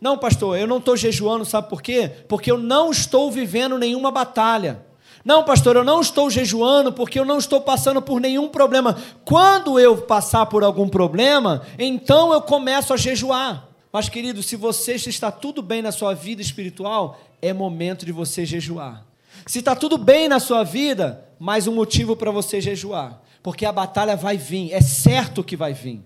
Não, 0.00 0.18
pastor, 0.18 0.58
eu 0.58 0.66
não 0.66 0.78
estou 0.78 0.96
jejuando, 0.96 1.44
sabe 1.44 1.68
por 1.68 1.80
quê? 1.80 2.10
Porque 2.28 2.50
eu 2.50 2.58
não 2.58 2.90
estou 2.90 3.30
vivendo 3.30 3.78
nenhuma 3.78 4.10
batalha. 4.10 4.87
Não, 5.24 5.44
pastor, 5.44 5.76
eu 5.76 5.84
não 5.84 6.00
estou 6.00 6.30
jejuando 6.30 6.92
porque 6.92 7.18
eu 7.18 7.24
não 7.24 7.38
estou 7.38 7.60
passando 7.60 8.00
por 8.00 8.20
nenhum 8.20 8.48
problema. 8.48 8.96
Quando 9.24 9.78
eu 9.78 9.98
passar 9.98 10.46
por 10.46 10.62
algum 10.62 10.88
problema, 10.88 11.62
então 11.78 12.32
eu 12.32 12.40
começo 12.40 12.94
a 12.94 12.96
jejuar. 12.96 13.68
Mas, 13.92 14.08
querido, 14.08 14.42
se 14.42 14.56
você 14.56 14.94
está 14.94 15.30
tudo 15.30 15.62
bem 15.62 15.82
na 15.82 15.92
sua 15.92 16.14
vida 16.14 16.42
espiritual, 16.42 17.20
é 17.40 17.52
momento 17.52 18.04
de 18.04 18.12
você 18.12 18.44
jejuar. 18.44 19.04
Se 19.46 19.60
está 19.60 19.74
tudo 19.74 19.96
bem 19.96 20.28
na 20.28 20.38
sua 20.38 20.62
vida, 20.62 21.26
mais 21.38 21.66
um 21.66 21.74
motivo 21.74 22.14
para 22.14 22.30
você 22.30 22.60
jejuar. 22.60 23.22
Porque 23.42 23.64
a 23.64 23.72
batalha 23.72 24.16
vai 24.16 24.36
vir, 24.36 24.72
é 24.72 24.80
certo 24.80 25.42
que 25.42 25.56
vai 25.56 25.72
vir. 25.72 26.02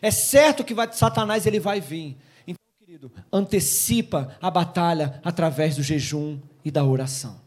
É 0.00 0.10
certo 0.10 0.64
que 0.64 0.74
vai, 0.74 0.90
Satanás 0.92 1.46
ele 1.46 1.60
vai 1.60 1.80
vir. 1.80 2.16
Então, 2.46 2.56
querido, 2.78 3.12
antecipa 3.32 4.36
a 4.40 4.50
batalha 4.50 5.20
através 5.22 5.76
do 5.76 5.82
jejum 5.82 6.38
e 6.64 6.70
da 6.70 6.84
oração. 6.84 7.41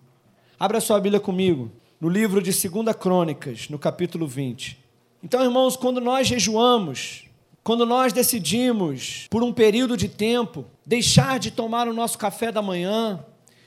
Abra 0.57 0.79
sua 0.79 1.01
Bíblia 1.01 1.19
comigo, 1.19 1.69
no 1.99 2.07
livro 2.07 2.41
de 2.41 2.51
2 2.51 2.95
Crônicas, 2.95 3.67
no 3.69 3.77
capítulo 3.77 4.25
20. 4.25 4.79
Então, 5.21 5.43
irmãos, 5.43 5.75
quando 5.75 5.99
nós 5.99 6.27
jejuamos, 6.27 7.25
quando 7.61 7.85
nós 7.85 8.13
decidimos, 8.13 9.27
por 9.29 9.43
um 9.43 9.51
período 9.51 9.97
de 9.97 10.07
tempo, 10.07 10.65
deixar 10.85 11.39
de 11.39 11.51
tomar 11.51 11.89
o 11.89 11.93
nosso 11.93 12.17
café 12.17 12.53
da 12.53 12.61
manhã, 12.61 13.25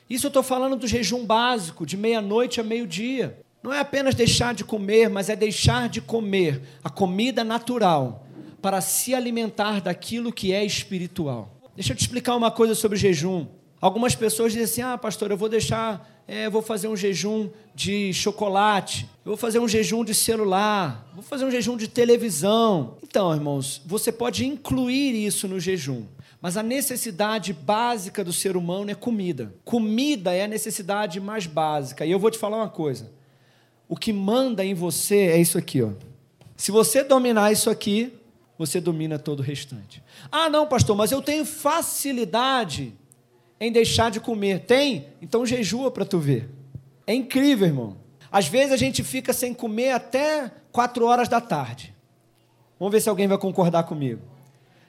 isso 0.08 0.26
eu 0.26 0.28
estou 0.28 0.42
falando 0.42 0.76
do 0.76 0.86
jejum 0.86 1.26
básico, 1.26 1.84
de 1.84 1.94
meia-noite 1.94 2.58
a 2.58 2.64
meio-dia. 2.64 3.38
Não 3.62 3.72
é 3.72 3.80
apenas 3.80 4.14
deixar 4.14 4.54
de 4.54 4.64
comer, 4.64 5.10
mas 5.10 5.28
é 5.28 5.36
deixar 5.36 5.90
de 5.90 6.00
comer 6.00 6.62
a 6.82 6.88
comida 6.88 7.44
natural 7.44 8.26
para 8.62 8.80
se 8.80 9.14
alimentar 9.14 9.82
daquilo 9.82 10.32
que 10.32 10.54
é 10.54 10.64
espiritual. 10.64 11.54
Deixa 11.76 11.92
eu 11.92 11.96
te 11.96 12.00
explicar 12.00 12.34
uma 12.34 12.50
coisa 12.50 12.74
sobre 12.74 12.96
jejum. 12.96 13.46
Algumas 13.78 14.14
pessoas 14.14 14.52
dizem 14.52 14.64
assim: 14.64 14.82
ah, 14.82 14.96
pastor, 14.96 15.30
eu 15.30 15.36
vou 15.36 15.48
deixar, 15.48 16.17
é, 16.28 16.50
vou 16.50 16.60
fazer 16.60 16.88
um 16.88 16.96
jejum 16.96 17.48
de 17.74 18.12
chocolate, 18.12 19.08
eu 19.24 19.30
vou 19.30 19.36
fazer 19.36 19.58
um 19.58 19.66
jejum 19.66 20.04
de 20.04 20.14
celular, 20.14 21.10
vou 21.14 21.22
fazer 21.22 21.46
um 21.46 21.50
jejum 21.50 21.74
de 21.74 21.88
televisão. 21.88 22.98
Então, 23.02 23.34
irmãos, 23.34 23.80
você 23.86 24.12
pode 24.12 24.46
incluir 24.46 25.14
isso 25.26 25.48
no 25.48 25.58
jejum. 25.58 26.04
Mas 26.40 26.58
a 26.58 26.62
necessidade 26.62 27.52
básica 27.54 28.22
do 28.22 28.32
ser 28.32 28.58
humano 28.58 28.90
é 28.90 28.94
comida. 28.94 29.54
Comida 29.64 30.34
é 30.34 30.44
a 30.44 30.48
necessidade 30.48 31.18
mais 31.18 31.46
básica. 31.46 32.04
E 32.04 32.10
eu 32.10 32.18
vou 32.18 32.30
te 32.30 32.38
falar 32.38 32.58
uma 32.58 32.68
coisa: 32.68 33.10
o 33.88 33.96
que 33.96 34.12
manda 34.12 34.64
em 34.64 34.74
você 34.74 35.16
é 35.16 35.40
isso 35.40 35.56
aqui, 35.56 35.82
ó. 35.82 35.90
Se 36.56 36.70
você 36.70 37.02
dominar 37.02 37.50
isso 37.50 37.70
aqui, 37.70 38.12
você 38.58 38.80
domina 38.80 39.18
todo 39.18 39.40
o 39.40 39.42
restante. 39.42 40.02
Ah, 40.30 40.50
não, 40.50 40.66
pastor, 40.66 40.94
mas 40.94 41.10
eu 41.10 41.22
tenho 41.22 41.44
facilidade 41.44 42.92
em 43.60 43.72
deixar 43.72 44.10
de 44.10 44.20
comer. 44.20 44.60
Tem? 44.60 45.08
Então 45.20 45.44
jejua 45.44 45.90
para 45.90 46.04
tu 46.04 46.18
ver. 46.18 46.48
É 47.06 47.14
incrível, 47.14 47.66
irmão. 47.66 47.96
Às 48.30 48.46
vezes 48.46 48.72
a 48.72 48.76
gente 48.76 49.02
fica 49.02 49.32
sem 49.32 49.54
comer 49.54 49.92
até 49.92 50.50
quatro 50.70 51.06
horas 51.06 51.28
da 51.28 51.40
tarde. 51.40 51.94
Vamos 52.78 52.92
ver 52.92 53.00
se 53.00 53.08
alguém 53.08 53.26
vai 53.26 53.38
concordar 53.38 53.84
comigo. 53.84 54.22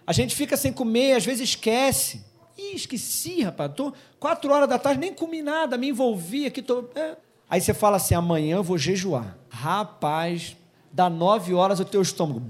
A 0.05 0.13
gente 0.13 0.35
fica 0.35 0.57
sem 0.57 0.73
comer, 0.73 1.13
às 1.13 1.25
vezes 1.25 1.49
esquece. 1.49 2.23
Ih, 2.57 2.75
esqueci, 2.75 3.41
rapaz. 3.41 3.71
Tô 3.75 3.93
quatro 4.19 4.51
horas 4.51 4.67
da 4.67 4.77
tarde, 4.77 4.99
nem 4.99 5.13
comi 5.13 5.41
nada, 5.41 5.77
me 5.77 5.89
envolvi 5.89 6.45
aqui. 6.45 6.61
Tô... 6.61 6.85
É. 6.93 7.15
Aí 7.49 7.61
você 7.61 7.73
fala 7.73 7.97
assim: 7.97 8.13
amanhã 8.13 8.57
eu 8.57 8.63
vou 8.63 8.77
jejuar. 8.77 9.37
Rapaz, 9.49 10.57
dá 10.91 11.09
nove 11.09 11.53
horas 11.53 11.79
o 11.79 11.85
teu 11.85 12.01
estômago. 12.01 12.41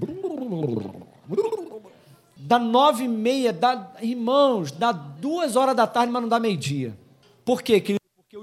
Dá 2.50 2.58
nove 2.58 3.04
e 3.04 3.08
meia, 3.08 3.52
dá, 3.52 3.92
irmãos, 4.02 4.72
dá 4.72 4.90
duas 4.90 5.54
horas 5.54 5.76
da 5.76 5.86
tarde, 5.86 6.12
mas 6.12 6.20
não 6.20 6.28
dá 6.28 6.40
meio-dia. 6.40 6.98
Por 7.44 7.62
quê, 7.62 7.80
querido? 7.80 8.00
Porque 8.16 8.36
o, 8.36 8.42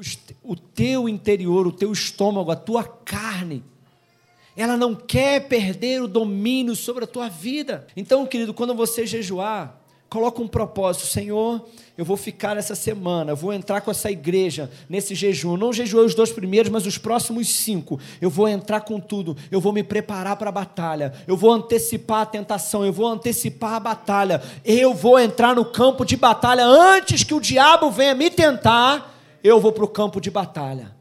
o 0.50 0.56
teu 0.56 1.10
interior, 1.10 1.68
o 1.68 1.74
teu 1.74 1.92
estômago, 1.92 2.50
a 2.50 2.56
tua 2.56 2.86
carne, 2.86 3.66
ela 4.56 4.78
não 4.78 4.96
quer 4.96 5.50
perder 5.50 6.02
o 6.02 6.08
domínio 6.08 6.74
sobre 6.74 7.04
a 7.04 7.08
tua 7.08 7.28
vida. 7.28 7.86
Então, 7.98 8.26
querido, 8.26 8.54
quando 8.54 8.74
você 8.74 9.06
jejuar, 9.06 9.78
Coloca 10.10 10.42
um 10.42 10.48
propósito, 10.48 11.06
Senhor, 11.06 11.68
eu 11.98 12.06
vou 12.06 12.16
ficar 12.16 12.56
essa 12.56 12.76
semana, 12.76 13.32
eu 13.32 13.36
vou 13.36 13.52
entrar 13.52 13.82
com 13.82 13.92
essa 13.92 14.10
igreja 14.10 14.72
nesse 14.88 15.14
jejum. 15.14 15.58
Não 15.58 15.74
jejuei 15.74 16.06
os 16.06 16.16
dois 16.16 16.32
primeiros, 16.32 16.72
mas 16.72 16.86
os 16.86 16.98
próximos 16.98 17.50
cinco. 17.50 18.00
Eu 18.22 18.30
vou 18.30 18.48
entrar 18.48 18.82
com 18.82 19.02
tudo, 19.02 19.36
eu 19.52 19.60
vou 19.60 19.74
me 19.74 19.84
preparar 19.84 20.38
para 20.38 20.48
a 20.48 20.52
batalha, 20.52 21.12
eu 21.28 21.36
vou 21.36 21.52
antecipar 21.52 22.22
a 22.22 22.26
tentação, 22.26 22.86
eu 22.86 22.94
vou 22.94 23.08
antecipar 23.08 23.74
a 23.74 23.80
batalha, 23.82 24.42
eu 24.64 24.94
vou 24.94 25.20
entrar 25.20 25.54
no 25.54 25.66
campo 25.66 26.06
de 26.06 26.16
batalha 26.16 26.66
antes 26.66 27.24
que 27.24 27.34
o 27.34 27.42
diabo 27.42 27.92
venha 27.92 28.16
me 28.16 28.30
tentar. 28.30 29.16
Eu 29.44 29.60
vou 29.60 29.74
para 29.74 29.84
o 29.84 29.90
campo 29.90 30.22
de 30.22 30.32
batalha 30.32 30.96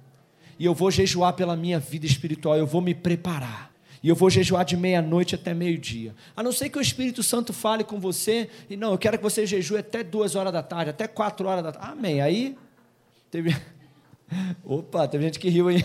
e 0.58 0.64
eu 0.64 0.74
vou 0.74 0.90
jejuar 0.90 1.34
pela 1.34 1.54
minha 1.54 1.78
vida 1.78 2.06
espiritual, 2.06 2.56
eu 2.56 2.66
vou 2.66 2.80
me 2.80 2.94
preparar. 2.94 3.75
E 4.02 4.08
eu 4.08 4.14
vou 4.14 4.30
jejuar 4.30 4.64
de 4.64 4.76
meia-noite 4.76 5.34
até 5.34 5.54
meio-dia. 5.54 6.14
A 6.36 6.42
não 6.42 6.52
ser 6.52 6.68
que 6.68 6.78
o 6.78 6.80
Espírito 6.80 7.22
Santo 7.22 7.52
fale 7.52 7.84
com 7.84 7.98
você, 7.98 8.48
e 8.68 8.76
não, 8.76 8.92
eu 8.92 8.98
quero 8.98 9.18
que 9.18 9.24
você 9.24 9.46
jejue 9.46 9.78
até 9.78 10.02
duas 10.02 10.34
horas 10.34 10.52
da 10.52 10.62
tarde, 10.62 10.90
até 10.90 11.06
quatro 11.06 11.48
horas 11.48 11.64
da 11.64 11.72
tarde. 11.72 11.92
Amém. 11.92 12.20
Aí, 12.20 12.56
teve. 13.30 13.56
Opa, 14.64 15.08
teve 15.08 15.24
gente 15.24 15.38
que 15.38 15.48
riu 15.48 15.68
aí. 15.68 15.84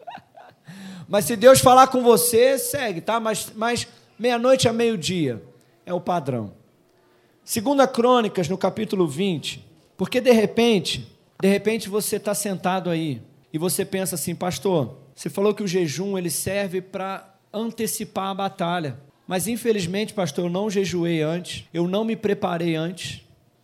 Mas 1.08 1.24
se 1.24 1.36
Deus 1.36 1.60
falar 1.60 1.88
com 1.88 2.02
você, 2.02 2.58
segue, 2.58 3.00
tá? 3.00 3.20
Mas, 3.20 3.52
mas 3.54 3.86
meia-noite 4.18 4.68
a 4.68 4.72
meio-dia 4.72 5.42
é 5.84 5.92
o 5.92 6.00
padrão. 6.00 6.52
Segunda 7.44 7.86
Crônicas, 7.86 8.48
no 8.48 8.56
capítulo 8.56 9.06
20. 9.06 9.72
Porque 9.96 10.20
de 10.20 10.32
repente, 10.32 11.06
de 11.40 11.48
repente 11.48 11.88
você 11.88 12.16
está 12.16 12.34
sentado 12.34 12.88
aí 12.88 13.20
e 13.52 13.58
você 13.58 13.84
pensa 13.84 14.14
assim, 14.14 14.34
pastor, 14.34 15.01
você 15.14 15.30
falou 15.30 15.54
que 15.54 15.62
o 15.62 15.68
jejum 15.68 16.16
ele 16.16 16.30
serve 16.30 16.80
para 16.80 17.34
antecipar 17.52 18.28
a 18.28 18.34
batalha. 18.34 18.98
Mas 19.26 19.46
infelizmente, 19.46 20.12
pastor, 20.12 20.46
eu 20.46 20.50
não 20.50 20.68
jejuei 20.68 21.22
antes, 21.22 21.64
eu 21.72 21.88
não 21.88 22.04
me 22.04 22.16
preparei 22.16 22.74
antes, 22.74 23.22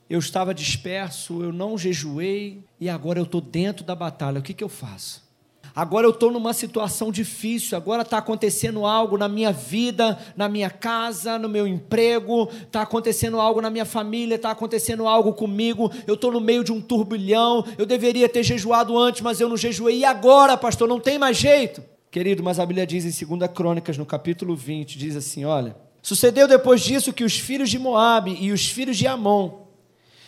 eu 0.09 0.19
estava 0.19 0.55
disperso, 0.55 1.43
eu 1.43 1.53
não 1.53 1.77
jejuei 1.77 2.65
e 2.81 2.89
agora 2.89 3.19
eu 3.19 3.25
estou 3.25 3.41
dentro 3.41 3.85
da 3.85 3.95
batalha. 3.95 4.39
O 4.39 4.43
que, 4.43 4.55
que 4.55 4.65
eu 4.65 4.69
faço? 4.69 5.28
Agora 5.75 6.07
eu 6.07 6.11
estou 6.11 6.31
numa 6.31 6.53
situação 6.53 7.13
difícil, 7.13 7.77
agora 7.77 8.03
está 8.03 8.19
acontecendo 8.19 8.85
algo 8.85 9.17
na 9.17 9.29
minha 9.29 9.53
vida, 9.53 10.19
na 10.37 10.49
minha 10.49 10.71
casa, 10.71 11.39
no 11.39 11.49
meu 11.49 11.67
emprego, 11.67 12.49
está 12.63 12.83
acontecendo 12.83 13.41
algo 13.41 13.61
na 13.61 13.71
minha 13.71 13.85
família, 13.85 14.35
está 14.35 14.51
acontecendo 14.51 15.07
algo 15.07 15.33
comigo, 15.33 15.91
eu 16.07 16.15
estou 16.15 16.33
no 16.33 16.41
meio 16.41 16.65
de 16.65 16.73
um 16.73 16.81
turbilhão, 16.81 17.65
eu 17.77 17.87
deveria 17.87 18.29
ter 18.29 18.43
jejuado 18.43 18.99
antes, 18.99 19.21
mas 19.21 19.41
eu 19.41 19.49
não 19.49 19.57
jejuei, 19.57 19.99
e 19.99 20.05
agora, 20.05 20.57
pastor, 20.57 20.89
não 20.89 20.99
tem 20.99 21.19
mais 21.19 21.37
jeito? 21.37 21.83
Querido, 22.11 22.43
mas 22.43 22.59
a 22.59 22.65
Bíblia 22.65 22.87
diz 22.87 23.05
em 23.05 23.37
2 23.37 23.51
Crônicas, 23.53 23.99
no 23.99 24.07
capítulo 24.07 24.57
20, 24.57 24.99
diz 24.99 25.15
assim: 25.15 25.45
olha, 25.45 25.77
sucedeu 26.01 26.49
depois 26.49 26.81
disso 26.81 27.13
que 27.13 27.23
os 27.23 27.39
filhos 27.39 27.69
de 27.69 27.79
Moabe 27.79 28.37
e 28.41 28.51
os 28.51 28.67
filhos 28.67 28.97
de 28.97 29.07
Amon, 29.07 29.67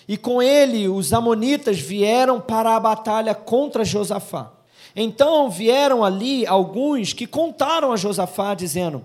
e 0.07 0.17
com 0.17 0.43
ele 0.43 0.89
os 0.89 1.13
amonitas 1.13 1.79
vieram 1.79 2.41
para 2.41 2.77
a 2.77 2.81
batalha 2.81 3.35
contra 3.35 3.85
Josafá. 3.85 4.60
Então 4.95 5.49
vieram 5.51 6.05
ali 6.05 6.47
alguns 6.47 7.13
que 7.13 7.27
contaram 7.27 7.93
a 7.93 7.97
Josafá, 7.97 8.55
dizendo: 8.55 9.05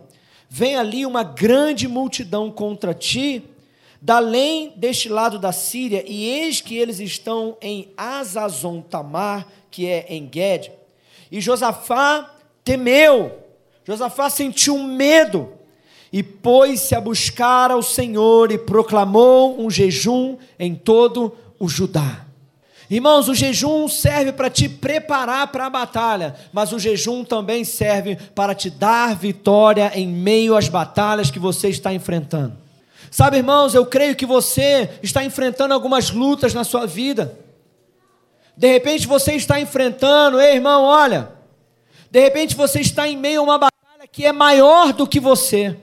Vem 0.49 0.75
ali 0.75 1.05
uma 1.05 1.23
grande 1.23 1.87
multidão 1.87 2.51
contra 2.51 2.93
ti, 2.93 3.43
da 4.01 4.17
além 4.17 4.73
deste 4.75 5.09
lado 5.09 5.39
da 5.39 5.51
Síria, 5.51 6.03
e 6.07 6.25
eis 6.25 6.61
que 6.61 6.77
eles 6.77 6.99
estão 6.99 7.57
em 7.61 7.91
Azazon 7.97 8.81
Tamar, 8.81 9.47
que 9.69 9.87
é 9.87 10.05
em 10.09 10.29
Ged. 10.31 10.71
E 11.31 11.41
Josafá 11.41 12.35
temeu, 12.63 13.39
Josafá 13.83 14.29
sentiu 14.29 14.77
medo, 14.77 15.53
e 16.11 16.23
pôs-se 16.23 16.95
a 16.95 17.01
buscar 17.01 17.71
ao 17.71 17.81
Senhor 17.81 18.51
e 18.51 18.57
proclamou 18.57 19.59
um 19.59 19.69
jejum 19.69 20.37
em 20.57 20.73
todo 20.73 21.35
o 21.59 21.67
Judá. 21.67 22.24
Irmãos, 22.89 23.27
o 23.27 23.33
jejum 23.33 23.87
serve 23.87 24.31
para 24.31 24.49
te 24.49 24.69
preparar 24.69 25.47
para 25.47 25.65
a 25.65 25.69
batalha, 25.69 26.35
mas 26.53 26.71
o 26.71 26.79
jejum 26.79 27.23
também 27.23 27.63
serve 27.63 28.15
para 28.35 28.53
te 28.53 28.69
dar 28.69 29.15
vitória 29.15 29.91
em 29.95 30.07
meio 30.07 30.55
às 30.55 30.67
batalhas 30.67 31.31
que 31.31 31.39
você 31.39 31.69
está 31.69 31.91
enfrentando. 31.91 32.55
Sabe, 33.09 33.37
irmãos, 33.37 33.73
eu 33.73 33.85
creio 33.85 34.15
que 34.15 34.25
você 34.25 34.89
está 35.01 35.23
enfrentando 35.23 35.73
algumas 35.73 36.11
lutas 36.11 36.53
na 36.53 36.63
sua 36.63 36.85
vida. 36.85 37.39
De 38.55 38.67
repente 38.71 39.07
você 39.07 39.33
está 39.33 39.59
enfrentando, 39.59 40.39
ei 40.39 40.55
irmão, 40.55 40.83
olha, 40.83 41.29
de 42.11 42.19
repente 42.19 42.55
você 42.55 42.81
está 42.81 43.07
em 43.07 43.17
meio 43.17 43.41
a 43.41 43.43
uma 43.43 43.57
batalha 43.57 44.07
que 44.11 44.25
é 44.25 44.31
maior 44.31 44.93
do 44.93 45.07
que 45.07 45.19
você. 45.19 45.75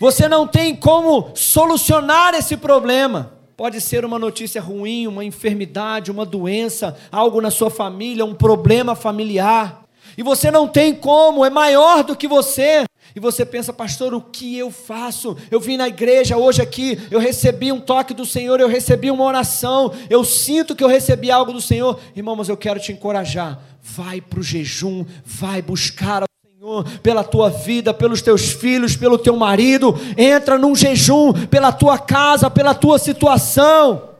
Você 0.00 0.28
não 0.28 0.46
tem 0.46 0.74
como 0.74 1.30
solucionar 1.34 2.34
esse 2.34 2.56
problema. 2.56 3.39
Pode 3.60 3.78
ser 3.78 4.06
uma 4.06 4.18
notícia 4.18 4.58
ruim, 4.58 5.06
uma 5.06 5.22
enfermidade, 5.22 6.10
uma 6.10 6.24
doença, 6.24 6.96
algo 7.12 7.42
na 7.42 7.50
sua 7.50 7.68
família, 7.68 8.24
um 8.24 8.34
problema 8.34 8.96
familiar. 8.96 9.84
E 10.16 10.22
você 10.22 10.50
não 10.50 10.66
tem 10.66 10.94
como, 10.94 11.44
é 11.44 11.50
maior 11.50 12.02
do 12.02 12.16
que 12.16 12.26
você. 12.26 12.84
E 13.14 13.20
você 13.20 13.44
pensa, 13.44 13.70
pastor, 13.70 14.14
o 14.14 14.20
que 14.22 14.56
eu 14.56 14.70
faço? 14.70 15.36
Eu 15.50 15.60
vim 15.60 15.76
na 15.76 15.88
igreja 15.88 16.38
hoje 16.38 16.62
aqui, 16.62 16.98
eu 17.10 17.20
recebi 17.20 17.70
um 17.70 17.78
toque 17.78 18.14
do 18.14 18.24
Senhor, 18.24 18.58
eu 18.60 18.66
recebi 18.66 19.10
uma 19.10 19.24
oração, 19.24 19.92
eu 20.08 20.24
sinto 20.24 20.74
que 20.74 20.82
eu 20.82 20.88
recebi 20.88 21.30
algo 21.30 21.52
do 21.52 21.60
Senhor. 21.60 22.00
Irmão, 22.16 22.36
mas 22.36 22.48
eu 22.48 22.56
quero 22.56 22.80
te 22.80 22.92
encorajar. 22.92 23.60
Vai 23.82 24.22
para 24.22 24.40
o 24.40 24.42
jejum, 24.42 25.04
vai 25.22 25.60
buscar 25.60 26.22
Senhor, 26.60 26.84
pela 26.98 27.24
tua 27.24 27.48
vida, 27.48 27.94
pelos 27.94 28.20
teus 28.20 28.52
filhos, 28.52 28.94
pelo 28.94 29.16
teu 29.16 29.34
marido. 29.34 29.94
Entra 30.14 30.58
num 30.58 30.76
jejum 30.76 31.32
pela 31.46 31.72
tua 31.72 31.98
casa, 31.98 32.50
pela 32.50 32.74
tua 32.74 32.98
situação. 32.98 34.10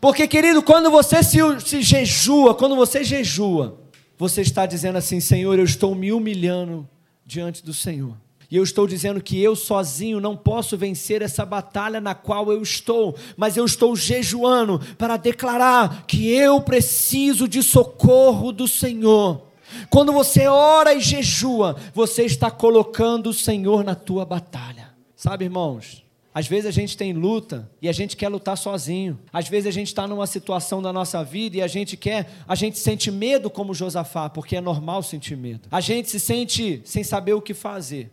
Porque, 0.00 0.26
querido, 0.26 0.60
quando 0.60 0.90
você 0.90 1.22
se, 1.22 1.38
se 1.60 1.82
jejua, 1.82 2.52
quando 2.52 2.74
você 2.74 3.04
jejua, 3.04 3.78
você 4.18 4.40
está 4.40 4.66
dizendo 4.66 4.98
assim: 4.98 5.20
Senhor, 5.20 5.56
eu 5.56 5.64
estou 5.64 5.94
me 5.94 6.12
humilhando 6.12 6.88
diante 7.24 7.64
do 7.64 7.72
Senhor. 7.72 8.16
E 8.50 8.56
eu 8.56 8.64
estou 8.64 8.88
dizendo 8.88 9.22
que 9.22 9.40
eu 9.40 9.54
sozinho 9.54 10.18
não 10.18 10.36
posso 10.36 10.76
vencer 10.76 11.22
essa 11.22 11.46
batalha 11.46 12.00
na 12.00 12.12
qual 12.12 12.50
eu 12.50 12.60
estou, 12.60 13.14
mas 13.36 13.56
eu 13.56 13.64
estou 13.64 13.94
jejuando 13.94 14.80
para 14.98 15.16
declarar 15.16 16.06
que 16.08 16.28
eu 16.28 16.60
preciso 16.60 17.46
de 17.46 17.62
socorro 17.62 18.50
do 18.50 18.66
Senhor. 18.66 19.48
Quando 19.88 20.12
você 20.12 20.46
ora 20.46 20.94
e 20.94 21.00
jejua, 21.00 21.76
você 21.94 22.24
está 22.24 22.50
colocando 22.50 23.30
o 23.30 23.34
Senhor 23.34 23.84
na 23.84 23.94
tua 23.94 24.24
batalha. 24.24 24.90
Sabe, 25.16 25.44
irmãos? 25.44 26.04
Às 26.32 26.46
vezes 26.46 26.66
a 26.66 26.70
gente 26.70 26.96
tem 26.96 27.12
luta 27.12 27.68
e 27.82 27.88
a 27.88 27.92
gente 27.92 28.16
quer 28.16 28.28
lutar 28.28 28.56
sozinho. 28.56 29.18
Às 29.32 29.48
vezes 29.48 29.66
a 29.66 29.72
gente 29.72 29.88
está 29.88 30.06
numa 30.06 30.26
situação 30.26 30.80
da 30.80 30.92
nossa 30.92 31.24
vida 31.24 31.56
e 31.56 31.62
a 31.62 31.66
gente 31.66 31.96
quer, 31.96 32.30
a 32.46 32.54
gente 32.54 32.78
sente 32.78 33.10
medo 33.10 33.50
como 33.50 33.74
Josafá, 33.74 34.30
porque 34.30 34.56
é 34.56 34.60
normal 34.60 35.02
sentir 35.02 35.36
medo. 35.36 35.68
A 35.70 35.80
gente 35.80 36.08
se 36.08 36.20
sente 36.20 36.80
sem 36.84 37.02
saber 37.02 37.32
o 37.32 37.42
que 37.42 37.52
fazer. 37.52 38.12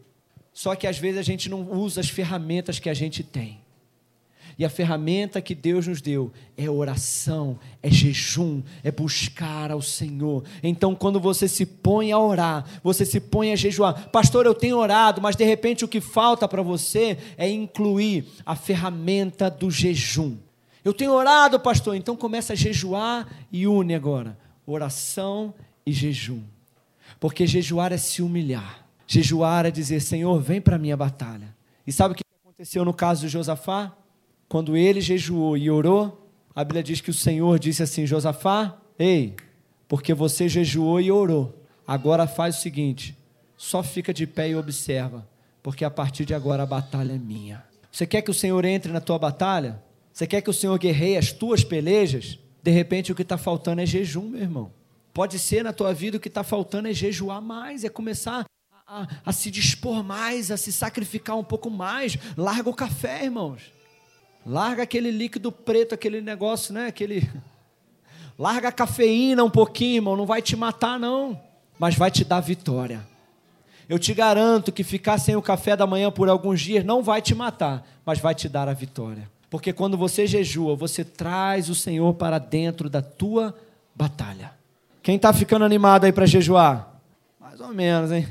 Só 0.51 0.73
que 0.75 0.87
às 0.87 0.97
vezes 0.97 1.19
a 1.19 1.23
gente 1.23 1.47
não 1.47 1.61
usa 1.71 2.01
as 2.01 2.09
ferramentas 2.09 2.79
que 2.79 2.89
a 2.89 2.93
gente 2.93 3.23
tem. 3.23 3.59
E 4.57 4.65
a 4.65 4.69
ferramenta 4.69 5.41
que 5.41 5.53
Deus 5.53 5.85
nos 5.85 6.01
deu 6.01 6.31
é 6.57 6.69
oração, 6.69 7.59
é 7.81 7.91
jejum, 7.91 8.63
é 8.83 8.91
buscar 8.91 9.71
ao 9.71 9.81
Senhor. 9.81 10.43
Então, 10.63 10.95
quando 10.95 11.19
você 11.19 11.47
se 11.47 11.65
põe 11.65 12.11
a 12.11 12.17
orar, 12.17 12.65
você 12.83 13.05
se 13.05 13.19
põe 13.19 13.51
a 13.51 13.55
jejuar. 13.55 14.09
Pastor, 14.09 14.45
eu 14.45 14.55
tenho 14.55 14.77
orado, 14.77 15.21
mas 15.21 15.35
de 15.35 15.45
repente 15.45 15.85
o 15.85 15.87
que 15.87 16.01
falta 16.01 16.47
para 16.47 16.63
você 16.63 17.17
é 17.37 17.47
incluir 17.47 18.25
a 18.45 18.55
ferramenta 18.55 19.49
do 19.49 19.69
jejum. 19.69 20.37
Eu 20.83 20.93
tenho 20.93 21.11
orado, 21.11 21.59
pastor, 21.59 21.95
então 21.95 22.15
começa 22.15 22.53
a 22.53 22.55
jejuar 22.55 23.27
e 23.51 23.67
une 23.67 23.93
agora 23.93 24.37
oração 24.67 25.53
e 25.85 25.91
jejum. 25.93 26.43
Porque 27.19 27.47
jejuar 27.47 27.93
é 27.93 27.97
se 27.97 28.21
humilhar. 28.21 28.85
Jejuar 29.07 29.65
é 29.65 29.71
dizer: 29.71 30.01
Senhor, 30.01 30.39
vem 30.41 30.59
para 30.59 30.75
a 30.75 30.79
minha 30.79 30.97
batalha. 30.97 31.55
E 31.85 31.91
sabe 31.91 32.13
o 32.13 32.15
que 32.17 32.23
aconteceu 32.43 32.83
no 32.83 32.93
caso 32.93 33.21
de 33.21 33.29
Josafá? 33.29 33.95
Quando 34.49 34.77
ele 34.77 35.01
jejuou 35.01 35.57
e 35.57 35.69
orou, 35.69 36.29
a 36.55 36.63
Bíblia 36.63 36.83
diz 36.83 37.01
que 37.01 37.09
o 37.09 37.13
Senhor 37.13 37.59
disse 37.59 37.83
assim: 37.83 38.05
Josafá, 38.05 38.77
ei, 38.97 39.35
porque 39.87 40.13
você 40.13 40.47
jejuou 40.47 40.99
e 41.01 41.11
orou, 41.11 41.63
agora 41.85 42.27
faz 42.27 42.57
o 42.57 42.61
seguinte: 42.61 43.17
só 43.57 43.83
fica 43.83 44.13
de 44.13 44.25
pé 44.25 44.49
e 44.49 44.55
observa, 44.55 45.27
porque 45.61 45.83
a 45.83 45.89
partir 45.89 46.25
de 46.25 46.33
agora 46.33 46.63
a 46.63 46.65
batalha 46.65 47.13
é 47.13 47.17
minha. 47.17 47.63
Você 47.91 48.05
quer 48.05 48.21
que 48.21 48.31
o 48.31 48.33
Senhor 48.33 48.63
entre 48.63 48.91
na 48.91 49.01
tua 49.01 49.19
batalha? 49.19 49.83
Você 50.13 50.25
quer 50.25 50.41
que 50.41 50.49
o 50.49 50.53
Senhor 50.53 50.77
guerreie 50.79 51.17
as 51.17 51.31
tuas 51.31 51.63
pelejas? 51.63 52.39
De 52.63 52.71
repente 52.71 53.11
o 53.11 53.15
que 53.15 53.21
está 53.21 53.37
faltando 53.37 53.81
é 53.81 53.85
jejum, 53.85 54.29
meu 54.29 54.41
irmão. 54.41 54.71
Pode 55.13 55.39
ser 55.39 55.63
na 55.63 55.73
tua 55.73 55.93
vida 55.93 56.17
o 56.17 56.19
que 56.19 56.27
está 56.27 56.43
faltando 56.43 56.87
é 56.87 56.93
jejuar 56.93 57.41
mais, 57.41 57.83
é 57.83 57.89
começar 57.89 58.45
a, 58.87 59.01
a, 59.01 59.07
a 59.25 59.31
se 59.31 59.49
dispor 59.49 60.03
mais, 60.03 60.51
a 60.51 60.57
se 60.57 60.71
sacrificar 60.71 61.37
um 61.37 61.43
pouco 61.43 61.69
mais. 61.69 62.17
Larga 62.35 62.69
o 62.69 62.73
café, 62.73 63.23
irmãos. 63.25 63.76
Larga 64.47 64.83
aquele 64.83 65.11
líquido 65.11 65.51
preto, 65.51 65.93
aquele 65.93 66.21
negócio, 66.21 66.73
né? 66.73 66.87
Aquele. 66.87 67.29
Larga 68.39 68.69
a 68.69 68.71
cafeína 68.71 69.43
um 69.43 69.49
pouquinho, 69.49 69.97
irmão. 69.97 70.15
Não 70.15 70.25
vai 70.25 70.41
te 70.41 70.55
matar, 70.55 70.97
não. 70.97 71.37
Mas 71.77 71.95
vai 71.95 72.09
te 72.09 72.23
dar 72.23 72.39
vitória. 72.39 73.05
Eu 73.89 73.99
te 73.99 74.13
garanto 74.13 74.71
que 74.71 74.83
ficar 74.85 75.17
sem 75.17 75.35
o 75.35 75.41
café 75.41 75.75
da 75.75 75.85
manhã 75.85 76.09
por 76.09 76.29
alguns 76.29 76.61
dias 76.61 76.83
não 76.83 77.03
vai 77.03 77.21
te 77.21 77.35
matar, 77.35 77.85
mas 78.05 78.19
vai 78.19 78.33
te 78.33 78.47
dar 78.47 78.69
a 78.69 78.73
vitória. 78.73 79.29
Porque 79.49 79.73
quando 79.73 79.97
você 79.97 80.25
jejua, 80.25 80.75
você 80.75 81.03
traz 81.03 81.69
o 81.69 81.75
Senhor 81.75 82.13
para 82.13 82.37
dentro 82.37 82.89
da 82.89 83.01
tua 83.01 83.55
batalha. 83.95 84.51
Quem 85.01 85.15
está 85.15 85.31
ficando 85.31 85.65
animado 85.65 86.05
aí 86.05 86.11
para 86.11 86.25
jejuar? 86.25 86.99
Mais 87.39 87.59
ou 87.59 87.69
menos, 87.69 88.11
hein? 88.11 88.27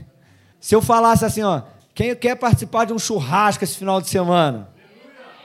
Se 0.61 0.75
eu 0.75 0.83
falasse 0.83 1.25
assim, 1.25 1.43
ó, 1.43 1.63
quem 1.95 2.15
quer 2.15 2.37
participar 2.37 2.85
de 2.85 2.93
um 2.93 2.99
churrasco 2.99 3.65
esse 3.65 3.79
final 3.79 4.01
de 4.01 4.09
semana? 4.09 4.76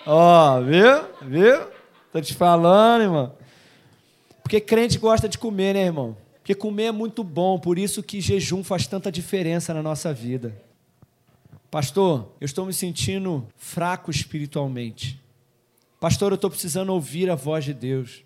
Ó, 0.06 0.58
oh, 0.58 0.64
viu? 0.64 1.30
Viu? 1.30 1.68
Tô 2.12 2.20
te 2.20 2.34
falando, 2.34 3.04
irmão. 3.04 3.34
Porque 4.42 4.60
crente 4.60 4.98
gosta 4.98 5.30
de 5.30 5.38
comer, 5.38 5.74
né, 5.74 5.86
irmão? 5.86 6.18
Porque 6.40 6.56
comer 6.56 6.86
é 6.86 6.92
muito 6.92 7.24
bom, 7.24 7.60
por 7.60 7.78
isso 7.78 8.02
que 8.02 8.20
jejum 8.20 8.64
faz 8.64 8.88
tanta 8.88 9.12
diferença 9.12 9.74
na 9.74 9.84
nossa 9.84 10.12
vida. 10.12 10.56
Pastor, 11.70 12.34
eu 12.42 12.46
estou 12.46 12.66
me 12.66 12.74
sentindo 12.74 13.48
fraco 13.56 14.10
espiritualmente. 14.10 15.22
Pastor, 16.00 16.32
eu 16.32 16.36
estou 16.36 16.50
precisando 16.50 16.90
ouvir 16.90 17.30
a 17.30 17.36
voz 17.36 17.64
de 17.64 17.74
Deus. 17.74 18.26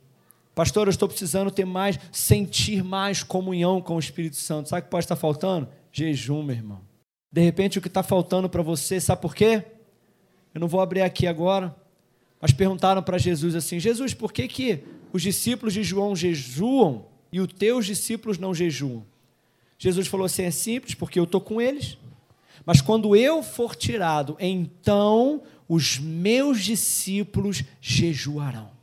Pastor, 0.55 0.88
eu 0.88 0.91
estou 0.91 1.09
precisando 1.09 1.51
ter 1.51 1.65
mais, 1.65 1.99
sentir 2.11 2.83
mais 2.83 3.21
comunhão 3.21 3.81
com 3.81 3.97
o 3.97 3.99
Espírito 3.99 4.38
Santo. 4.38 4.69
Sabe 4.69 4.81
o 4.81 4.83
que 4.85 4.89
pode 4.89 5.03
estar 5.03 5.17
faltando? 5.17 5.67
Jejum, 5.91 6.41
meu 6.41 6.55
irmão. 6.55 6.81
De 7.29 7.41
repente, 7.41 7.77
o 7.77 7.81
que 7.81 7.89
está 7.89 8.01
faltando 8.01 8.49
para 8.49 8.63
você, 8.63 8.99
sabe 9.01 9.21
por 9.21 9.35
quê? 9.35 9.61
Eu 10.55 10.61
não 10.61 10.69
vou 10.69 10.79
abrir 10.79 11.01
aqui 11.01 11.27
agora, 11.27 11.75
mas 12.39 12.53
perguntaram 12.53 13.03
para 13.03 13.17
Jesus 13.17 13.55
assim: 13.55 13.77
Jesus, 13.77 14.13
por 14.13 14.31
que, 14.31 14.47
que 14.47 14.79
os 15.11 15.21
discípulos 15.21 15.73
de 15.73 15.83
João 15.83 16.15
jejuam 16.15 17.05
e 17.29 17.41
os 17.41 17.51
teus 17.51 17.85
discípulos 17.85 18.37
não 18.37 18.55
jejuam? 18.55 19.05
Jesus 19.77 20.07
falou 20.07 20.25
assim: 20.25 20.43
é 20.43 20.51
simples, 20.51 20.95
porque 20.95 21.19
eu 21.19 21.25
estou 21.25 21.41
com 21.41 21.61
eles. 21.61 21.97
Mas 22.65 22.79
quando 22.79 23.17
eu 23.17 23.43
for 23.43 23.75
tirado, 23.75 24.37
então 24.39 25.43
os 25.67 25.99
meus 25.99 26.63
discípulos 26.63 27.61
jejuarão. 27.81 28.73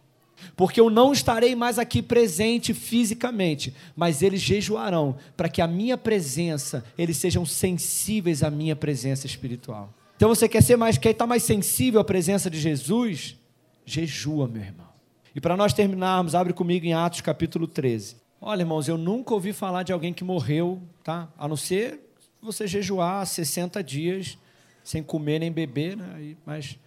Porque 0.55 0.79
eu 0.79 0.91
não 0.91 1.11
estarei 1.11 1.55
mais 1.55 1.79
aqui 1.79 2.03
presente 2.03 2.75
fisicamente, 2.75 3.75
mas 3.97 4.21
eles 4.21 4.43
jejuarão, 4.43 5.17
para 5.37 5.49
que 5.49 5.63
a 5.63 5.67
minha 5.67 5.97
presença, 5.97 6.85
eles 6.99 7.17
sejam 7.17 7.47
sensíveis 7.47 8.43
à 8.43 8.51
minha 8.51 8.77
presença 8.77 9.27
espiritual. 9.27 9.93
Então 10.23 10.33
você 10.33 10.49
quer 10.49 10.63
ser 10.63 10.77
mais, 10.77 10.97
quer 10.97 11.11
estar 11.11 11.27
mais 11.27 11.43
sensível 11.43 12.01
à 12.01 12.05
presença 12.05 12.49
de 12.49 12.57
Jesus? 12.57 13.37
Jejua, 13.85 14.47
meu 14.47 14.63
irmão. 14.63 14.87
E 15.35 15.41
para 15.41 15.57
nós 15.57 15.73
terminarmos, 15.73 16.37
abre 16.37 16.53
comigo 16.53 16.87
em 16.87 16.95
Atos 16.95 17.23
capítulo 17.23 17.67
13. 17.67 18.19
Olha, 18.41 18.63
irmãos, 18.63 18.87
eu 18.87 18.97
nunca 18.97 19.35
ouvi 19.35 19.53
falar 19.53 19.83
de 19.83 19.93
alguém 19.93 20.15
que 20.15 20.23
morreu, 20.23 20.81
tá? 21.03 21.29
A 21.37 21.49
não 21.49 21.57
ser 21.57 21.99
você 22.41 22.69
jejuar 22.69 23.27
60 23.27 23.83
dias 23.83 24.39
sem 24.85 25.03
comer 25.03 25.41
nem 25.41 25.51
beber, 25.51 25.97
né? 25.97 26.37
Mas 26.47 26.79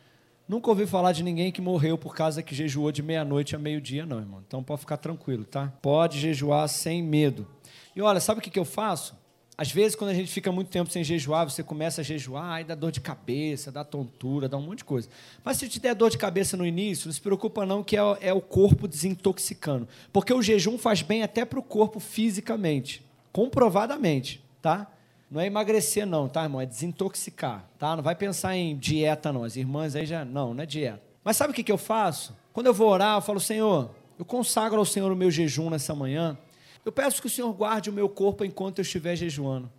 nunca 0.48 0.70
ouvi 0.70 0.88
falar 0.88 1.12
de 1.12 1.22
ninguém 1.22 1.52
que 1.52 1.60
morreu 1.60 1.98
por 1.98 2.16
causa 2.16 2.42
que 2.42 2.56
jejuou 2.56 2.90
de 2.90 3.04
meia-noite 3.04 3.54
a 3.54 3.60
meio-dia, 3.60 4.06
não, 4.06 4.20
irmão. 4.20 4.42
Então 4.48 4.64
pode 4.64 4.80
ficar 4.80 4.96
tranquilo, 4.96 5.44
tá? 5.44 5.74
Pode 5.82 6.22
jejuar 6.22 6.70
sem 6.70 7.04
medo. 7.04 7.46
E 7.94 8.02
olha, 8.02 8.22
sabe 8.22 8.40
o 8.40 8.42
que 8.42 8.58
eu 8.58 8.64
faço? 8.64 9.14
Às 9.58 9.72
vezes, 9.72 9.96
quando 9.96 10.10
a 10.10 10.14
gente 10.14 10.30
fica 10.30 10.52
muito 10.52 10.68
tempo 10.68 10.92
sem 10.92 11.02
jejuar, 11.02 11.50
você 11.50 11.64
começa 11.64 12.02
a 12.02 12.04
jejuar, 12.04 12.56
aí 12.56 12.64
dá 12.66 12.76
dor 12.76 12.92
de 12.92 13.00
cabeça, 13.00 13.72
dá 13.72 13.86
tontura, 13.86 14.50
dá 14.50 14.58
um 14.58 14.62
monte 14.62 14.80
de 14.80 14.84
coisa. 14.84 15.08
Mas 15.46 15.58
se 15.58 15.70
te 15.70 15.80
der 15.80 15.96
dor 15.96 16.10
de 16.10 16.18
cabeça 16.18 16.58
no 16.58 16.66
início, 16.66 17.08
não 17.08 17.14
se 17.14 17.22
preocupa 17.22 17.66
não 17.66 17.82
que 17.82 17.96
é, 17.96 18.02
é 18.20 18.34
o 18.34 18.42
corpo 18.42 18.86
desintoxicando. 18.86 19.88
Porque 20.12 20.34
o 20.34 20.42
jejum 20.42 20.78
faz 20.78 21.02
bem 21.02 21.24
até 21.24 21.46
para 21.46 21.58
o 21.58 21.64
corpo 21.64 22.02
fisicamente, 22.02 23.06
comprovadamente, 23.32 24.44
tá? 24.62 24.92
Não 25.32 25.40
é 25.40 25.48
emagrecer 25.48 26.06
não, 26.06 26.28
tá, 26.28 26.44
irmão? 26.44 26.60
É 26.60 26.66
desintoxicar, 26.66 27.66
tá? 27.80 27.96
Não 27.96 28.04
vai 28.04 28.16
pensar 28.16 28.58
em 28.58 28.76
dieta 28.76 29.32
não, 29.32 29.46
as 29.46 29.56
irmãs 29.56 29.96
aí 29.96 30.06
já, 30.06 30.26
não, 30.26 30.54
não 30.54 30.64
é 30.64 30.66
dieta. 30.66 31.02
Mas 31.24 31.38
sabe 31.38 31.52
o 31.52 31.54
que, 31.56 31.64
que 31.64 31.72
eu 31.72 31.78
faço? 31.78 32.36
Quando 32.52 32.68
eu 32.68 32.74
vou 32.74 32.90
orar, 32.90 33.18
eu 33.18 33.22
falo, 33.22 33.40
Senhor, 33.40 33.90
eu 34.20 34.26
consagro 34.26 34.78
ao 34.78 34.86
Senhor 34.86 35.12
o 35.12 35.16
meu 35.16 35.32
jejum 35.32 35.70
nessa 35.70 35.96
manhã, 35.96 36.38
eu 36.86 36.92
peço 36.92 37.20
que 37.20 37.28
o 37.28 37.30
Senhor 37.30 37.52
guarde 37.52 37.90
o 37.90 37.94
meu 37.94 38.08
corpo 38.08 38.46
enquanto 38.46 38.78
eu 38.78 38.84
estiver 38.84 39.16
jejuando. 39.16 39.70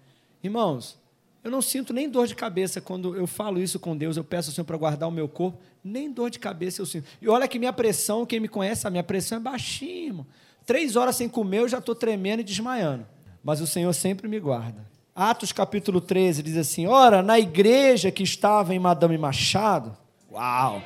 Irmãos, 0.43 0.99
eu 1.45 1.51
não 1.51 1.63
sinto 1.63 1.93
nem 1.93 2.11
dor 2.11 2.27
de 2.27 2.35
cabeça 2.35 2.81
quando 2.81 3.15
eu 3.15 3.25
falo 3.25 3.61
isso 3.61 3.79
com 3.79 3.97
Deus, 3.97 4.17
eu 4.17 4.25
peço 4.25 4.51
ao 4.51 4.55
Senhor 4.55 4.65
para 4.65 4.77
guardar 4.77 5.09
o 5.09 5.13
meu 5.13 5.29
corpo, 5.29 5.59
nem 5.85 6.11
dor 6.11 6.29
de 6.29 6.41
cabeça 6.41 6.83
eu 6.83 6.87
sinto. 6.87 7.07
E 7.23 7.29
olha 7.29 7.47
que 7.47 7.57
minha 7.57 7.73
pressão, 7.73 8.27
quem 8.27 8.41
me 8.41 8.49
conhece, 8.49 8.85
a 8.85 8.91
minha 8.91 9.05
pressão 9.05 9.39
é 9.39 9.41
baixinha, 9.41 10.07
irmão. 10.07 10.27
Três 10.67 10.97
horas 10.97 11.15
sem 11.15 11.29
comer, 11.29 11.61
eu 11.61 11.69
já 11.69 11.79
estou 11.79 11.95
tremendo 11.95 12.41
e 12.41 12.45
desmaiando. 12.45 13.07
Mas 13.45 13.61
o 13.61 13.67
Senhor 13.67 13.93
sempre 13.93 14.27
me 14.27 14.41
guarda. 14.41 14.85
Atos 15.15 15.53
capítulo 15.53 16.01
13 16.01 16.43
diz 16.43 16.57
assim: 16.57 16.89
Ora, 16.89 17.23
na 17.23 17.39
igreja 17.39 18.11
que 18.11 18.25
estava 18.25 18.75
em 18.75 18.79
Madame 18.81 19.17
Machado, 19.17 19.97
uau! 20.31 20.83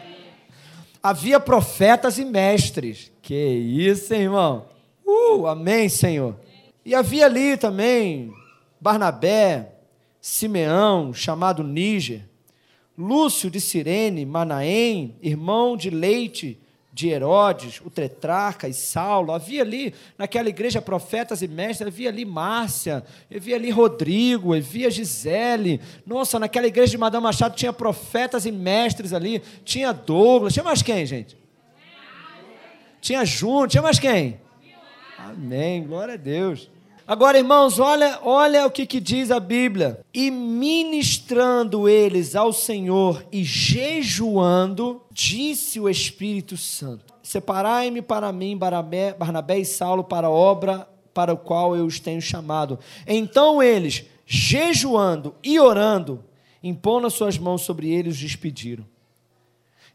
Havia 1.03 1.41
profetas 1.41 2.19
e 2.19 2.25
mestres. 2.27 3.11
Que 3.23 3.35
isso, 3.35 4.13
hein, 4.13 4.25
irmão? 4.25 4.70
Uh, 5.11 5.47
amém, 5.49 5.89
Senhor. 5.89 6.37
E 6.85 6.95
havia 6.95 7.27
ali 7.27 7.57
também 7.57 8.33
Barnabé, 8.81 9.73
Simeão, 10.21 11.13
chamado 11.13 11.65
Níger, 11.65 12.23
Lúcio 12.97 13.51
de 13.51 13.61
Cirene, 13.61 14.25
Manaém, 14.25 15.17
irmão 15.21 15.77
de 15.77 15.91
Leite, 15.91 16.61
de 16.93 17.09
Herodes, 17.09 17.81
o 17.85 17.91
tetrarca 17.91 18.69
e 18.69 18.75
Saulo, 18.75 19.33
havia 19.33 19.63
ali 19.63 19.95
naquela 20.19 20.49
igreja 20.49 20.83
profetas 20.83 21.41
e 21.43 21.49
mestres, 21.49 21.89
havia 21.89 22.09
ali 22.09 22.25
Márcia, 22.25 23.05
havia 23.35 23.57
ali 23.57 23.71
Rodrigo, 23.71 24.55
havia 24.55 24.91
Gisele. 24.91 25.81
Nossa, 26.07 26.39
naquela 26.39 26.67
igreja 26.67 26.93
de 26.93 26.99
Madame 26.99 27.25
Machado 27.25 27.57
tinha 27.57 27.73
profetas 27.73 28.45
e 28.45 28.53
mestres 28.53 29.13
ali, 29.13 29.43
tinha 29.65 29.93
Douglas, 29.93 30.53
tinha 30.53 30.65
mais 30.65 30.83
quem, 30.83 31.05
gente? 31.07 31.37
Tinha 33.01 33.25
Júnior, 33.25 33.69
tinha 33.69 33.83
mais 33.83 33.99
quem? 33.99 34.39
Amém, 35.29 35.85
glória 35.85 36.15
a 36.15 36.17
Deus. 36.17 36.71
Agora, 37.07 37.37
irmãos, 37.37 37.79
olha, 37.79 38.21
olha 38.23 38.67
o 38.67 38.71
que, 38.71 38.87
que 38.87 39.01
diz 39.01 39.31
a 39.31 39.39
Bíblia. 39.39 40.01
E 40.15 40.31
ministrando 40.31 41.89
eles 41.89 42.35
ao 42.35 42.53
Senhor 42.53 43.25
e 43.31 43.45
jejuando, 43.45 45.03
disse 45.11 45.79
o 45.79 45.89
Espírito 45.89 46.57
Santo: 46.57 47.13
Separai-me 47.23 48.01
para 48.01 48.33
mim, 48.33 48.57
Barnabé, 48.57 49.13
Barnabé 49.13 49.59
e 49.59 49.65
Saulo, 49.65 50.05
para 50.05 50.29
a 50.29 50.31
obra 50.31 50.89
para 51.13 51.35
o 51.35 51.37
qual 51.37 51.77
eu 51.77 51.85
os 51.85 52.01
tenho 52.01 52.23
chamado. 52.23 52.79
Então 53.07 53.63
eles, 53.63 54.05
jejuando 54.25 55.35
e 55.43 55.61
orando, 55.61 56.25
impondo 56.63 57.07
as 57.07 57.13
suas 57.13 57.37
mãos 57.37 57.63
sobre 57.63 57.91
eles, 57.91 58.15
os 58.15 58.21
despediram. 58.21 58.87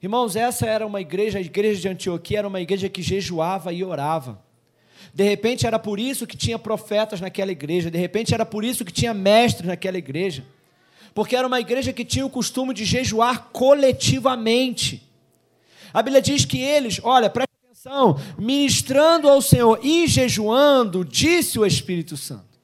Irmãos, 0.03 0.35
essa 0.35 0.67
era 0.67 0.85
uma 0.85 1.01
igreja, 1.01 1.39
a 1.39 1.41
igreja 1.41 1.81
de 1.81 1.87
Antioquia 1.87 2.39
era 2.39 2.47
uma 2.47 2.61
igreja 2.61 2.89
que 2.89 3.01
jejuava 3.01 3.73
e 3.73 3.83
orava. 3.83 4.44
De 5.13 5.23
repente 5.23 5.65
era 5.65 5.79
por 5.79 5.99
isso 5.99 6.27
que 6.27 6.37
tinha 6.37 6.59
profetas 6.59 7.21
naquela 7.21 7.51
igreja, 7.51 7.91
de 7.91 7.97
repente 7.97 8.33
era 8.33 8.45
por 8.45 8.63
isso 8.63 8.83
que 8.83 8.91
tinha 8.91 9.13
mestres 9.13 9.67
naquela 9.67 9.97
igreja. 9.97 10.43
Porque 11.13 11.35
era 11.35 11.47
uma 11.47 11.59
igreja 11.61 11.93
que 11.93 12.03
tinha 12.03 12.25
o 12.25 12.29
costume 12.29 12.73
de 12.73 12.83
jejuar 12.83 13.49
coletivamente. 13.53 15.01
A 15.93 16.01
Bíblia 16.01 16.21
diz 16.21 16.43
que 16.43 16.59
eles, 16.59 16.99
olha, 17.01 17.29
presta 17.29 17.53
atenção, 17.63 18.19
ministrando 18.37 19.29
ao 19.29 19.41
Senhor 19.41 19.79
e 19.81 20.07
jejuando, 20.07 21.05
disse 21.05 21.57
o 21.57 21.65
Espírito 21.65 22.17
Santo. 22.17 22.59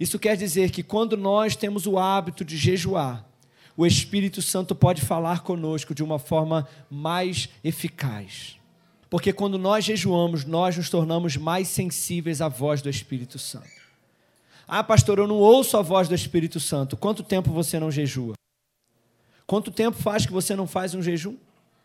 Isso 0.00 0.18
quer 0.18 0.36
dizer 0.36 0.72
que 0.72 0.82
quando 0.82 1.16
nós 1.16 1.54
temos 1.54 1.86
o 1.86 1.96
hábito 1.96 2.44
de 2.44 2.56
jejuar, 2.56 3.24
o 3.76 3.86
Espírito 3.86 4.42
Santo 4.42 4.74
pode 4.74 5.00
falar 5.00 5.42
conosco 5.42 5.94
de 5.94 6.02
uma 6.02 6.18
forma 6.18 6.68
mais 6.90 7.48
eficaz. 7.62 8.56
Porque 9.12 9.30
quando 9.30 9.58
nós 9.58 9.84
jejuamos, 9.84 10.46
nós 10.46 10.74
nos 10.74 10.88
tornamos 10.88 11.36
mais 11.36 11.68
sensíveis 11.68 12.40
à 12.40 12.48
voz 12.48 12.80
do 12.80 12.88
Espírito 12.88 13.38
Santo. 13.38 13.68
Ah, 14.66 14.82
pastor, 14.82 15.18
eu 15.18 15.26
não 15.26 15.36
ouço 15.36 15.76
a 15.76 15.82
voz 15.82 16.08
do 16.08 16.14
Espírito 16.14 16.58
Santo. 16.58 16.96
Quanto 16.96 17.22
tempo 17.22 17.52
você 17.52 17.78
não 17.78 17.90
jejua? 17.90 18.32
Quanto 19.46 19.70
tempo 19.70 19.98
faz 19.98 20.24
que 20.24 20.32
você 20.32 20.56
não 20.56 20.66
faz 20.66 20.94
um 20.94 21.02
jejum? 21.02 21.36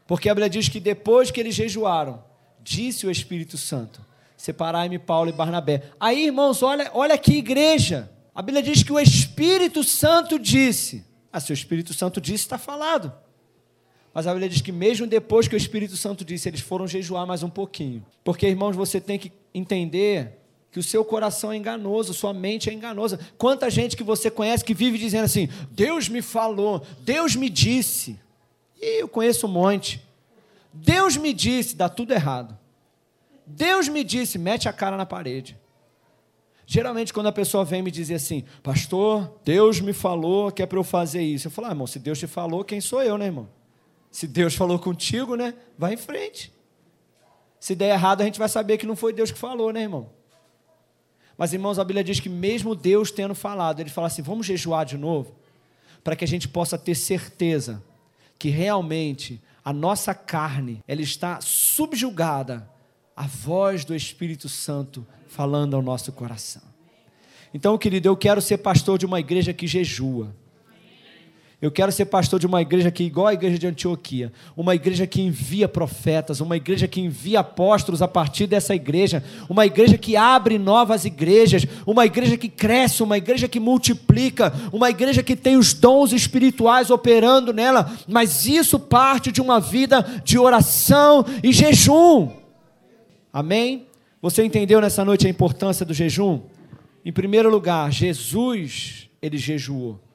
Porque 0.07 0.29
a 0.29 0.33
Bíblia 0.33 0.49
diz 0.49 0.69
que 0.69 0.79
depois 0.79 1.29
que 1.29 1.41
eles 1.41 1.53
jejuaram, 1.53 2.23
disse 2.63 3.05
o 3.05 3.11
Espírito 3.11 3.57
Santo: 3.57 3.99
Separai-me 4.37 4.97
Paulo 4.97 5.29
e 5.29 5.33
Barnabé. 5.33 5.91
Aí, 5.99 6.27
irmãos, 6.27 6.63
olha, 6.63 6.89
olha 6.93 7.17
que 7.17 7.33
igreja. 7.33 8.09
A 8.33 8.41
Bíblia 8.41 8.63
diz 8.63 8.83
que 8.83 8.93
o 8.93 8.99
Espírito 9.01 9.83
Santo 9.83 10.39
disse. 10.39 11.03
Ah, 11.29 11.41
se 11.41 11.51
o 11.51 11.53
Espírito 11.53 11.93
Santo 11.93 12.21
disse, 12.21 12.45
está 12.45 12.57
falado. 12.57 13.11
Mas 14.17 14.25
a 14.25 14.31
Bíblia 14.31 14.49
diz 14.49 14.61
que 14.61 14.71
mesmo 14.71 15.05
depois 15.05 15.47
que 15.47 15.53
o 15.53 15.57
Espírito 15.57 15.95
Santo 15.95 16.25
disse, 16.25 16.49
eles 16.49 16.59
foram 16.59 16.87
jejuar 16.87 17.27
mais 17.27 17.43
um 17.43 17.51
pouquinho. 17.51 18.03
Porque, 18.23 18.47
irmãos, 18.47 18.75
você 18.75 18.99
tem 18.99 19.19
que 19.19 19.31
entender 19.53 20.39
que 20.71 20.79
o 20.79 20.83
seu 20.83 21.05
coração 21.05 21.51
é 21.51 21.55
enganoso, 21.55 22.15
sua 22.15 22.33
mente 22.33 22.67
é 22.67 22.73
enganosa. 22.73 23.19
Quanta 23.37 23.69
gente 23.69 23.95
que 23.95 24.01
você 24.03 24.31
conhece 24.31 24.65
que 24.65 24.73
vive 24.73 24.97
dizendo 24.97 25.25
assim: 25.25 25.47
Deus 25.69 26.09
me 26.09 26.23
falou, 26.23 26.83
Deus 27.01 27.35
me 27.35 27.47
disse. 27.47 28.19
E 28.81 29.01
eu 29.01 29.07
conheço 29.07 29.45
um 29.45 29.51
monte. 29.51 30.01
Deus 30.73 31.15
me 31.15 31.31
disse, 31.31 31.75
dá 31.75 31.87
tudo 31.87 32.11
errado. 32.11 32.57
Deus 33.45 33.87
me 33.87 34.03
disse, 34.03 34.39
mete 34.39 34.67
a 34.67 34.73
cara 34.73 34.97
na 34.97 35.05
parede. 35.05 35.55
Geralmente, 36.65 37.13
quando 37.13 37.27
a 37.27 37.31
pessoa 37.31 37.63
vem 37.63 37.83
me 37.83 37.91
dizer 37.91 38.15
assim, 38.15 38.45
pastor, 38.63 39.31
Deus 39.45 39.79
me 39.79 39.93
falou 39.93 40.51
que 40.51 40.63
é 40.63 40.65
para 40.65 40.79
eu 40.79 40.83
fazer 40.83 41.21
isso. 41.21 41.45
Eu 41.45 41.51
falo, 41.51 41.67
ah, 41.67 41.69
irmão, 41.69 41.85
se 41.85 41.99
Deus 41.99 42.17
te 42.17 42.25
falou, 42.25 42.63
quem 42.63 42.81
sou 42.81 43.03
eu, 43.03 43.15
né, 43.15 43.27
irmão? 43.27 43.55
Se 44.17 44.25
Deus 44.25 44.55
falou 44.55 44.79
contigo, 44.79 45.35
né? 45.35 45.53
Vai 45.77 45.93
em 45.93 45.97
frente. 45.97 46.51
Se 47.59 47.75
der 47.75 47.89
errado, 47.93 48.21
a 48.21 48.25
gente 48.25 48.39
vai 48.39 48.49
saber 48.49 48.79
que 48.79 48.85
não 48.87 48.95
foi 48.95 49.13
Deus 49.13 49.29
que 49.29 49.37
falou, 49.37 49.71
né, 49.71 49.83
irmão? 49.83 50.09
Mas, 51.37 51.53
irmãos, 51.53 51.77
a 51.77 51.83
Bíblia 51.83 52.03
diz 52.03 52.19
que 52.19 52.27
mesmo 52.27 52.73
Deus 52.73 53.11
tendo 53.11 53.35
falado, 53.35 53.79
ele 53.79 53.91
fala 53.91 54.07
assim: 54.07 54.23
vamos 54.23 54.47
jejuar 54.47 54.87
de 54.87 54.97
novo, 54.97 55.35
para 56.03 56.15
que 56.15 56.23
a 56.23 56.27
gente 56.27 56.47
possa 56.47 56.79
ter 56.79 56.95
certeza 56.95 57.83
que 58.39 58.49
realmente 58.49 59.39
a 59.63 59.71
nossa 59.71 60.15
carne 60.15 60.83
ela 60.87 61.03
está 61.03 61.39
subjugada 61.39 62.67
à 63.15 63.27
voz 63.27 63.85
do 63.85 63.93
Espírito 63.93 64.49
Santo 64.49 65.05
falando 65.27 65.75
ao 65.75 65.81
nosso 65.83 66.11
coração. 66.11 66.63
Então, 67.53 67.77
querido, 67.77 68.07
eu 68.07 68.17
quero 68.17 68.41
ser 68.41 68.57
pastor 68.57 68.97
de 68.97 69.05
uma 69.05 69.19
igreja 69.19 69.53
que 69.53 69.67
jejua. 69.67 70.35
Eu 71.59 71.71
quero 71.71 71.91
ser 71.91 72.05
pastor 72.05 72.39
de 72.39 72.45
uma 72.45 72.61
igreja 72.61 72.91
que, 72.91 73.03
igual 73.03 73.25
a 73.25 73.33
igreja 73.33 73.57
de 73.57 73.65
Antioquia, 73.65 74.31
uma 74.55 74.75
igreja 74.75 75.07
que 75.07 75.23
envia 75.23 75.67
profetas, 75.67 76.39
uma 76.39 76.55
igreja 76.55 76.87
que 76.87 77.01
envia 77.01 77.39
apóstolos 77.39 77.99
a 78.03 78.07
partir 78.07 78.45
dessa 78.45 78.75
igreja, 78.75 79.23
uma 79.49 79.65
igreja 79.65 79.97
que 79.97 80.15
abre 80.15 80.59
novas 80.59 81.03
igrejas, 81.03 81.65
uma 81.83 82.05
igreja 82.05 82.37
que 82.37 82.47
cresce, 82.47 83.01
uma 83.01 83.17
igreja 83.17 83.47
que 83.47 83.59
multiplica, 83.59 84.53
uma 84.71 84.91
igreja 84.91 85.23
que 85.23 85.35
tem 85.35 85.57
os 85.57 85.73
dons 85.73 86.13
espirituais 86.13 86.91
operando 86.91 87.51
nela, 87.51 87.91
mas 88.07 88.45
isso 88.45 88.79
parte 88.79 89.31
de 89.31 89.41
uma 89.41 89.59
vida 89.59 90.05
de 90.23 90.37
oração 90.37 91.25
e 91.41 91.51
jejum. 91.51 92.29
Amém? 93.33 93.87
Você 94.21 94.43
entendeu 94.43 94.79
nessa 94.79 95.03
noite 95.03 95.25
a 95.25 95.29
importância 95.29 95.83
do 95.83 95.93
jejum? 95.93 96.39
Em 97.03 97.11
primeiro 97.11 97.49
lugar, 97.49 97.91
Jesus, 97.91 99.09
ele 99.19 99.39
jejuou. 99.39 100.06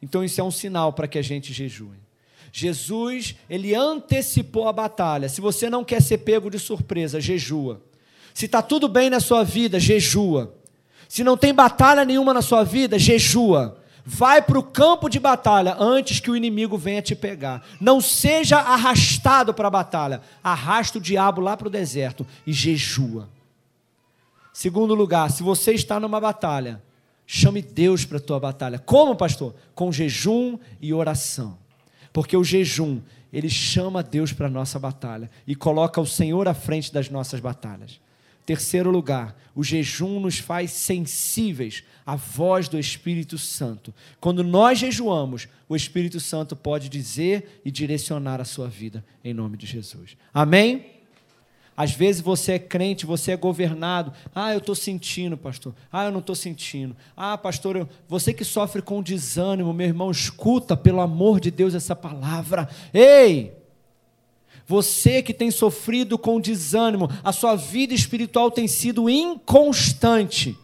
Então 0.00 0.22
isso 0.22 0.40
é 0.40 0.44
um 0.44 0.50
sinal 0.50 0.92
para 0.92 1.08
que 1.08 1.18
a 1.18 1.22
gente 1.22 1.52
jejue. 1.52 2.06
Jesus, 2.52 3.36
ele 3.50 3.74
antecipou 3.74 4.68
a 4.68 4.72
batalha. 4.72 5.28
Se 5.28 5.40
você 5.40 5.68
não 5.68 5.84
quer 5.84 6.00
ser 6.00 6.18
pego 6.18 6.50
de 6.50 6.58
surpresa, 6.58 7.20
jejua. 7.20 7.82
Se 8.32 8.46
está 8.46 8.62
tudo 8.62 8.88
bem 8.88 9.10
na 9.10 9.20
sua 9.20 9.44
vida, 9.44 9.78
jejua. 9.78 10.54
Se 11.08 11.22
não 11.22 11.36
tem 11.36 11.54
batalha 11.54 12.04
nenhuma 12.04 12.32
na 12.32 12.42
sua 12.42 12.64
vida, 12.64 12.98
jejua. 12.98 13.78
Vai 14.04 14.40
para 14.40 14.58
o 14.58 14.62
campo 14.62 15.08
de 15.08 15.18
batalha 15.18 15.76
antes 15.78 16.20
que 16.20 16.30
o 16.30 16.36
inimigo 16.36 16.78
venha 16.78 17.02
te 17.02 17.16
pegar. 17.16 17.66
Não 17.80 18.00
seja 18.00 18.58
arrastado 18.58 19.52
para 19.52 19.68
a 19.68 19.70
batalha. 19.70 20.22
Arrasta 20.42 20.98
o 20.98 21.00
diabo 21.00 21.40
lá 21.40 21.56
para 21.56 21.66
o 21.66 21.70
deserto 21.70 22.26
e 22.46 22.52
jejua. 22.52 23.28
Segundo 24.52 24.94
lugar, 24.94 25.30
se 25.30 25.42
você 25.42 25.72
está 25.72 25.98
numa 26.00 26.20
batalha, 26.20 26.82
Chame 27.26 27.60
Deus 27.60 28.04
para 28.04 28.18
a 28.18 28.20
tua 28.20 28.38
batalha. 28.38 28.78
Como, 28.78 29.16
pastor? 29.16 29.54
Com 29.74 29.90
jejum 29.90 30.58
e 30.80 30.94
oração. 30.94 31.58
Porque 32.12 32.36
o 32.36 32.44
jejum, 32.44 33.00
ele 33.32 33.50
chama 33.50 34.02
Deus 34.02 34.32
para 34.32 34.46
a 34.46 34.50
nossa 34.50 34.78
batalha 34.78 35.30
e 35.46 35.54
coloca 35.54 36.00
o 36.00 36.06
Senhor 36.06 36.46
à 36.46 36.54
frente 36.54 36.92
das 36.92 37.10
nossas 37.10 37.40
batalhas. 37.40 38.00
Terceiro 38.46 38.92
lugar, 38.92 39.36
o 39.56 39.64
jejum 39.64 40.20
nos 40.20 40.38
faz 40.38 40.70
sensíveis 40.70 41.82
à 42.06 42.14
voz 42.14 42.68
do 42.68 42.78
Espírito 42.78 43.36
Santo. 43.36 43.92
Quando 44.20 44.44
nós 44.44 44.78
jejuamos, 44.78 45.48
o 45.68 45.74
Espírito 45.74 46.20
Santo 46.20 46.54
pode 46.54 46.88
dizer 46.88 47.60
e 47.64 47.72
direcionar 47.72 48.40
a 48.40 48.44
sua 48.44 48.68
vida, 48.68 49.04
em 49.24 49.34
nome 49.34 49.56
de 49.56 49.66
Jesus. 49.66 50.16
Amém? 50.32 50.95
Às 51.76 51.92
vezes 51.92 52.22
você 52.22 52.52
é 52.52 52.58
crente, 52.58 53.04
você 53.04 53.32
é 53.32 53.36
governado. 53.36 54.12
Ah, 54.34 54.52
eu 54.52 54.58
estou 54.58 54.74
sentindo, 54.74 55.36
pastor. 55.36 55.74
Ah, 55.92 56.06
eu 56.06 56.12
não 56.12 56.20
estou 56.20 56.34
sentindo. 56.34 56.96
Ah, 57.14 57.36
pastor, 57.36 57.76
eu... 57.76 57.88
você 58.08 58.32
que 58.32 58.44
sofre 58.44 58.80
com 58.80 59.02
desânimo, 59.02 59.74
meu 59.74 59.86
irmão, 59.86 60.10
escuta, 60.10 60.76
pelo 60.76 61.00
amor 61.00 61.38
de 61.38 61.50
Deus, 61.50 61.74
essa 61.74 61.94
palavra. 61.94 62.68
Ei! 62.94 63.52
Você 64.66 65.22
que 65.22 65.34
tem 65.34 65.50
sofrido 65.50 66.18
com 66.18 66.40
desânimo, 66.40 67.10
a 67.22 67.30
sua 67.30 67.54
vida 67.54 67.92
espiritual 67.92 68.50
tem 68.50 68.66
sido 68.66 69.08
inconstante. 69.08 70.58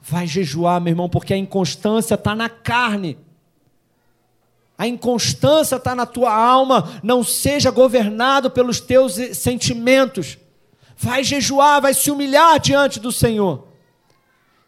Vai 0.00 0.26
jejuar, 0.26 0.80
meu 0.80 0.90
irmão, 0.90 1.08
porque 1.08 1.32
a 1.32 1.38
inconstância 1.38 2.14
está 2.14 2.34
na 2.34 2.48
carne. 2.50 3.16
A 4.76 4.86
inconstância 4.86 5.76
está 5.76 5.94
na 5.94 6.04
tua 6.04 6.34
alma, 6.34 7.00
não 7.02 7.22
seja 7.22 7.70
governado 7.70 8.50
pelos 8.50 8.80
teus 8.80 9.14
sentimentos. 9.36 10.36
Vai 10.96 11.22
jejuar, 11.22 11.80
vai 11.80 11.94
se 11.94 12.10
humilhar 12.10 12.58
diante 12.58 12.98
do 12.98 13.12
Senhor. 13.12 13.68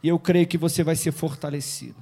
E 0.03 0.09
eu 0.09 0.19
creio 0.19 0.47
que 0.47 0.57
você 0.57 0.85
vai 0.85 0.95
ser 0.95 1.13
fortalecido. 1.13 1.97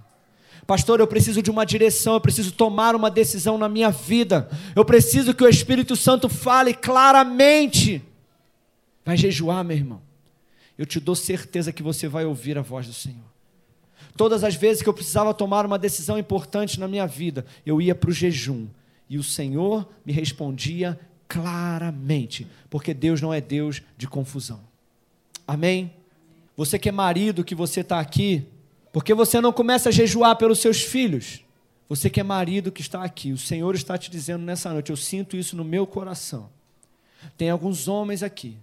Pastor, 0.67 1.01
eu 1.01 1.07
preciso 1.07 1.43
de 1.43 1.51
uma 1.51 1.65
direção, 1.65 2.15
eu 2.15 2.21
preciso 2.21 2.53
tomar 2.53 2.95
uma 2.95 3.11
decisão 3.11 3.59
na 3.59 3.69
minha 3.69 3.91
vida. 3.91 4.49
Eu 4.75 4.85
preciso 4.85 5.35
que 5.35 5.45
o 5.45 5.49
Espírito 5.49 5.95
Santo 5.95 6.29
fale 6.29 6.73
claramente. 6.73 8.03
Vai 9.05 9.17
jejuar, 9.17 9.63
meu 9.63 9.77
irmão. 9.77 10.03
Eu 10.77 10.87
te 10.87 10.99
dou 10.99 11.15
certeza 11.15 11.73
que 11.73 11.83
você 11.83 12.09
vai 12.09 12.25
ouvir 12.25 12.57
a 12.57 12.63
voz 12.63 12.87
do 12.87 12.95
Senhor. 12.95 13.34
Todas 14.17 14.45
as 14.45 14.55
vezes 14.55 14.83
que 14.83 14.89
eu 14.89 14.95
precisava 14.95 15.35
tomar 15.35 15.67
uma 15.67 15.79
decisão 15.79 16.19
importante 16.19 16.79
na 16.79 16.87
minha 16.87 17.07
vida, 17.07 17.45
eu 17.67 17.81
ia 17.81 17.95
para 17.95 18.11
o 18.11 18.13
jejum. 18.13 18.67
E 19.09 19.19
o 19.19 19.25
Senhor 19.25 19.89
me 20.05 20.13
respondia 20.13 20.99
claramente, 21.29 22.47
porque 22.71 22.95
Deus 22.95 23.21
não 23.21 23.35
é 23.35 23.41
Deus 23.41 23.83
de 23.97 24.07
confusão. 24.07 24.61
Amém? 25.47 25.93
Você 26.57 26.79
que 26.79 26.89
é 26.89 26.93
marido, 26.93 27.45
que 27.45 27.55
você 27.55 27.81
está 27.81 27.99
aqui, 27.99 28.47
porque 28.93 29.13
você 29.13 29.41
não 29.41 29.53
começa 29.53 29.89
a 29.89 29.93
jejuar 29.93 30.37
pelos 30.37 30.61
seus 30.61 30.81
filhos? 30.81 31.41
Você 31.89 32.09
que 32.09 32.21
é 32.21 32.23
marido 32.23 32.73
que 32.73 32.81
está 32.81 33.03
aqui, 33.03 33.33
o 33.33 33.39
Senhor 33.39 33.75
está 33.75 33.99
te 33.99 34.11
dizendo 34.11 34.45
nessa 34.45 34.73
noite, 34.73 34.91
eu 34.91 34.97
sinto 34.97 35.37
isso 35.37 35.57
no 35.57 35.65
meu 35.65 35.87
coração. 35.87 36.49
Tem 37.37 37.51
alguns 37.51 37.89
homens 37.89 38.23
aqui 38.23 38.57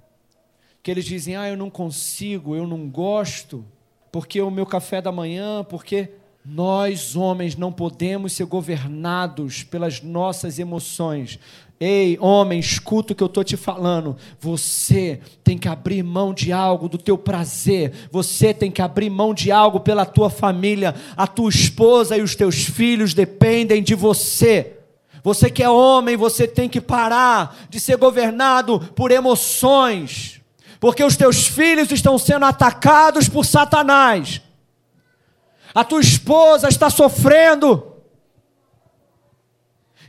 que 0.82 0.90
eles 0.90 1.06
dizem: 1.06 1.36
"Ah, 1.36 1.50
eu 1.50 1.58
não 1.58 1.70
consigo, 1.70 2.56
eu 2.56 2.66
não 2.66 2.90
gosto, 2.90 3.66
porque 4.12 4.42
o 4.42 4.52
meu 4.52 4.66
café 4.66 5.02
da 5.02 5.12
manhã, 5.12 5.64
porque 5.64 6.10
nós 6.44 7.16
homens 7.16 7.56
não 7.56 7.72
podemos 7.72 8.34
ser 8.34 8.46
governados 8.46 9.64
pelas 9.64 10.02
nossas 10.02 10.58
emoções. 10.60 11.40
Ei, 11.80 12.18
homem, 12.20 12.60
escuta 12.60 13.14
o 13.14 13.16
que 13.16 13.24
eu 13.24 13.28
estou 13.28 13.44
te 13.44 13.58
falando. 13.58 14.16
Você 14.40 15.20
tem 15.44 15.58
que 15.58 15.68
abrir 15.68 16.04
mão 16.04 16.32
de 16.32 16.52
algo 16.52 16.88
do 16.88 16.98
teu 16.98 17.18
prazer. 17.18 17.92
Você 18.12 18.54
tem 18.54 18.70
que 18.70 18.82
abrir 18.82 19.10
mão 19.10 19.34
de 19.34 19.52
algo 19.52 19.80
pela 19.80 20.06
tua 20.06 20.30
família. 20.30 20.94
A 21.18 21.26
tua 21.26 21.50
esposa 21.50 22.18
e 22.18 22.22
os 22.22 22.36
teus 22.36 22.66
filhos 22.66 23.16
dependem 23.16 23.82
de 23.82 23.96
você. 23.96 24.78
Você 25.24 25.50
que 25.50 25.64
é 25.64 25.70
homem, 25.70 26.18
você 26.18 26.48
tem 26.48 26.68
que 26.70 26.82
parar 26.82 27.68
de 27.70 27.80
ser 27.80 27.98
governado 27.98 28.80
por 28.96 29.12
emoções. 29.12 30.41
Porque 30.82 31.02
os 31.02 31.16
teus 31.16 31.48
filhos 31.48 31.90
estão 31.92 32.18
sendo 32.18 32.44
atacados 32.44 33.30
por 33.30 33.46
Satanás. 33.46 34.42
A 35.74 35.86
tua 35.86 36.02
esposa 36.02 36.68
está 36.68 36.90
sofrendo 36.90 37.92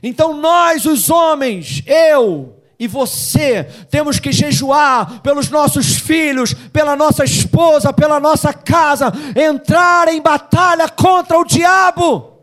então 0.03 0.33
nós, 0.33 0.85
os 0.85 1.09
homens, 1.09 1.81
eu 1.85 2.61
e 2.77 2.85
você, 2.87 3.63
temos 3.89 4.19
que 4.19 4.33
jejuar 4.33 5.21
pelos 5.21 5.49
nossos 5.49 5.95
filhos, 5.95 6.53
pela 6.53 6.97
nossa 6.97 7.23
esposa, 7.23 7.93
pela 7.93 8.19
nossa 8.19 8.53
casa, 8.53 9.13
entrar 9.33 10.09
em 10.09 10.21
batalha 10.21 10.89
contra 10.89 11.39
o 11.39 11.45
diabo, 11.45 12.33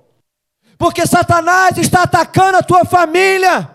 porque 0.79 1.07
Satanás 1.07 1.77
está 1.77 2.05
atacando 2.05 2.57
a 2.57 2.63
tua 2.63 2.87
família. 2.87 3.69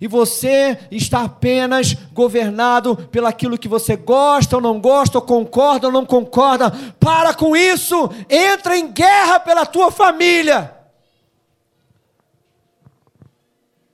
E 0.00 0.06
você 0.06 0.78
está 0.90 1.24
apenas 1.24 1.94
governado 2.12 2.96
pelaquilo 3.10 3.58
que 3.58 3.66
você 3.66 3.96
gosta 3.96 4.56
ou 4.56 4.62
não 4.62 4.80
gosta, 4.80 5.18
ou 5.18 5.22
concorda 5.22 5.88
ou 5.88 5.92
não 5.92 6.06
concorda. 6.06 6.70
Para 7.00 7.34
com 7.34 7.56
isso, 7.56 8.08
entra 8.30 8.76
em 8.76 8.92
guerra 8.92 9.40
pela 9.40 9.66
tua 9.66 9.90
família. 9.90 10.72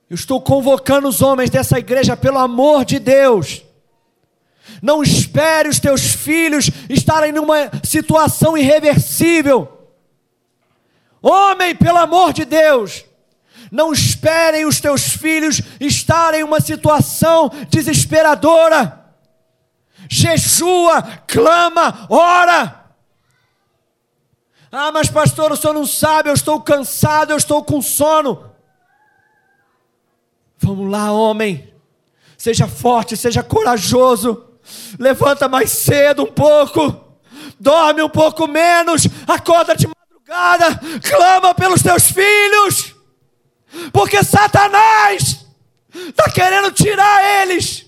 Eu 0.07 0.13
estou 0.13 0.39
convocando 0.39 1.07
os 1.07 1.21
homens 1.21 1.49
dessa 1.49 1.79
igreja 1.79 2.15
pelo 2.15 2.37
amor 2.37 2.85
de 2.85 2.99
Deus. 2.99 3.63
Não 4.81 5.01
espere 5.01 5.67
os 5.67 5.79
teus 5.79 6.13
filhos 6.13 6.69
estarem 6.87 7.31
numa 7.31 7.71
situação 7.83 8.55
irreversível. 8.55 9.89
Homem, 11.21 11.75
pelo 11.75 11.97
amor 11.97 12.33
de 12.33 12.45
Deus, 12.45 13.03
não 13.71 13.91
esperem 13.91 14.65
os 14.65 14.79
teus 14.79 15.09
filhos 15.09 15.61
estarem 15.79 16.41
em 16.41 16.43
uma 16.43 16.59
situação 16.59 17.51
desesperadora. 17.69 19.05
Jejua, 20.09 21.01
clama, 21.27 22.05
ora. 22.09 22.85
Ah, 24.71 24.91
mas 24.91 25.09
pastor, 25.09 25.51
o 25.51 25.57
senhor 25.57 25.73
não 25.73 25.85
sabe, 25.85 26.29
eu 26.29 26.33
estou 26.33 26.59
cansado, 26.61 27.31
eu 27.31 27.37
estou 27.37 27.63
com 27.63 27.81
sono. 27.81 28.51
Vamos 30.57 30.91
lá, 30.91 31.11
homem. 31.11 31.73
Seja 32.37 32.67
forte, 32.67 33.15
seja 33.15 33.41
corajoso. 33.41 34.43
Levanta 34.99 35.47
mais 35.47 35.71
cedo 35.71 36.23
um 36.23 36.31
pouco. 36.31 37.03
Dorme 37.59 38.01
um 38.01 38.09
pouco 38.09 38.47
menos. 38.47 39.07
Acorda 39.27 39.75
de 39.75 39.87
madrugada. 39.87 40.79
Clama 41.01 41.53
pelos 41.53 41.81
teus 41.81 42.11
filhos. 42.11 42.94
Porque 43.95 44.21
Satanás 44.25 45.45
está 46.09 46.29
querendo 46.29 46.69
tirar 46.69 47.41
eles 47.41 47.85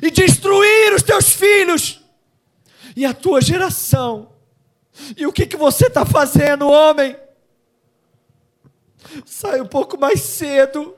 e 0.00 0.08
destruir 0.08 0.94
os 0.94 1.02
teus 1.02 1.30
filhos 1.30 2.00
e 2.94 3.04
a 3.04 3.12
tua 3.12 3.40
geração. 3.40 4.30
E 5.16 5.26
o 5.26 5.32
que, 5.32 5.44
que 5.44 5.56
você 5.56 5.88
está 5.88 6.06
fazendo, 6.06 6.70
homem? 6.70 7.16
Sai 9.26 9.60
um 9.60 9.66
pouco 9.66 9.98
mais 9.98 10.20
cedo 10.20 10.94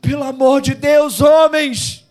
pelo 0.00 0.24
amor 0.24 0.62
de 0.62 0.74
Deus, 0.74 1.20
homens! 1.20 2.06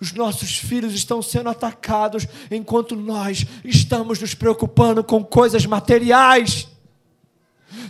Os 0.00 0.10
nossos 0.10 0.56
filhos 0.56 0.92
estão 0.92 1.22
sendo 1.22 1.50
atacados 1.50 2.26
enquanto 2.50 2.96
nós 2.96 3.46
estamos 3.64 4.18
nos 4.18 4.34
preocupando 4.34 5.04
com 5.04 5.24
coisas 5.24 5.64
materiais. 5.64 6.66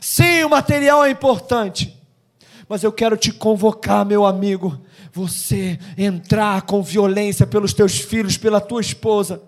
Sim, 0.01 0.45
o 0.45 0.51
material 0.51 1.05
é 1.05 1.11
importante, 1.11 2.01
mas 2.69 2.83
eu 2.83 2.93
quero 2.93 3.17
te 3.17 3.33
convocar, 3.33 4.05
meu 4.05 4.25
amigo, 4.25 4.81
você 5.13 5.79
entrar 5.97 6.63
com 6.63 6.83
violência 6.83 7.47
pelos 7.47 7.73
teus 7.73 7.99
filhos, 7.99 8.37
pela 8.37 8.61
tua 8.61 8.81
esposa. 8.81 9.43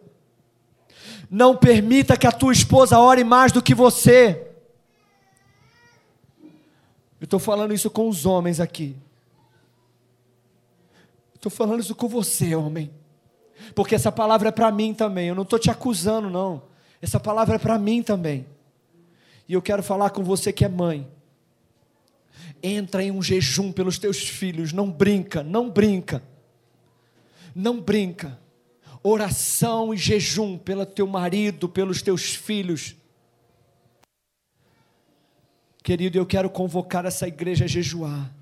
Não 1.30 1.54
permita 1.54 2.16
que 2.16 2.26
a 2.26 2.32
tua 2.32 2.52
esposa 2.52 2.98
ore 2.98 3.22
mais 3.22 3.52
do 3.52 3.62
que 3.62 3.74
você. 3.74 4.46
Eu 7.20 7.24
estou 7.24 7.38
falando 7.38 7.74
isso 7.74 7.90
com 7.90 8.08
os 8.08 8.24
homens 8.24 8.60
aqui. 8.60 8.96
Estou 11.34 11.50
falando 11.50 11.80
isso 11.80 11.94
com 11.94 12.08
você, 12.08 12.54
homem. 12.54 12.90
Porque 13.74 13.94
essa 13.94 14.10
palavra 14.10 14.48
é 14.48 14.52
para 14.52 14.70
mim 14.72 14.94
também. 14.94 15.28
Eu 15.28 15.34
não 15.34 15.42
estou 15.42 15.58
te 15.58 15.70
acusando, 15.70 16.30
não. 16.30 16.62
Essa 17.02 17.20
palavra 17.20 17.56
é 17.56 17.58
para 17.58 17.78
mim 17.78 18.02
também. 18.02 18.46
E 19.48 19.54
eu 19.54 19.62
quero 19.62 19.82
falar 19.82 20.10
com 20.10 20.22
você 20.22 20.52
que 20.52 20.64
é 20.64 20.68
mãe. 20.68 21.08
Entra 22.62 23.02
em 23.02 23.10
um 23.10 23.22
jejum 23.22 23.72
pelos 23.72 23.98
teus 23.98 24.18
filhos. 24.18 24.72
Não 24.72 24.90
brinca, 24.90 25.42
não 25.42 25.70
brinca. 25.70 26.22
Não 27.54 27.80
brinca. 27.80 28.38
Oração 29.02 29.94
e 29.94 29.96
jejum 29.96 30.58
pelo 30.58 30.84
teu 30.84 31.06
marido, 31.06 31.68
pelos 31.68 32.02
teus 32.02 32.34
filhos. 32.34 32.94
Querido, 35.82 36.18
eu 36.18 36.26
quero 36.26 36.50
convocar 36.50 37.06
essa 37.06 37.26
igreja 37.26 37.64
a 37.64 37.68
jejuar. 37.68 38.34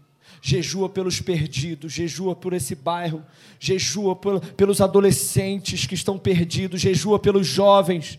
Jejua 0.42 0.88
pelos 0.88 1.20
perdidos, 1.20 1.92
jejua 1.92 2.34
por 2.34 2.52
esse 2.52 2.74
bairro, 2.74 3.24
jejua 3.58 4.16
pelos 4.56 4.80
adolescentes 4.80 5.86
que 5.86 5.94
estão 5.94 6.18
perdidos, 6.18 6.80
jejua 6.80 7.18
pelos 7.18 7.46
jovens, 7.46 8.18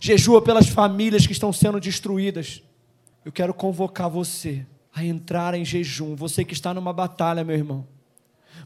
jejua 0.00 0.42
pelas 0.42 0.68
famílias 0.68 1.26
que 1.26 1.32
estão 1.32 1.52
sendo 1.52 1.80
destruídas. 1.80 2.62
Eu 3.24 3.32
quero 3.32 3.52
convocar 3.52 4.08
você 4.08 4.66
a 4.94 5.04
entrar 5.04 5.54
em 5.54 5.64
jejum. 5.64 6.14
Você 6.16 6.44
que 6.44 6.54
está 6.54 6.72
numa 6.72 6.92
batalha, 6.92 7.44
meu 7.44 7.56
irmão. 7.56 7.86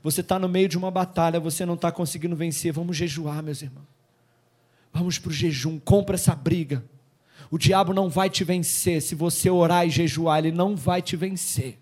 Você 0.02 0.20
está 0.20 0.38
no 0.38 0.48
meio 0.48 0.68
de 0.68 0.78
uma 0.78 0.90
batalha, 0.90 1.38
você 1.38 1.66
não 1.66 1.74
está 1.74 1.92
conseguindo 1.92 2.34
vencer. 2.34 2.72
Vamos 2.72 2.96
jejuar, 2.96 3.42
meus 3.42 3.62
irmãos. 3.62 3.86
Vamos 4.92 5.18
para 5.18 5.30
o 5.30 5.32
jejum. 5.32 5.78
Compra 5.78 6.16
essa 6.16 6.34
briga. 6.34 6.84
O 7.50 7.58
diabo 7.58 7.92
não 7.92 8.08
vai 8.08 8.30
te 8.30 8.44
vencer. 8.44 9.02
Se 9.02 9.14
você 9.14 9.50
orar 9.50 9.86
e 9.86 9.90
jejuar, 9.90 10.38
ele 10.38 10.52
não 10.52 10.76
vai 10.76 11.02
te 11.02 11.16
vencer. 11.16 11.78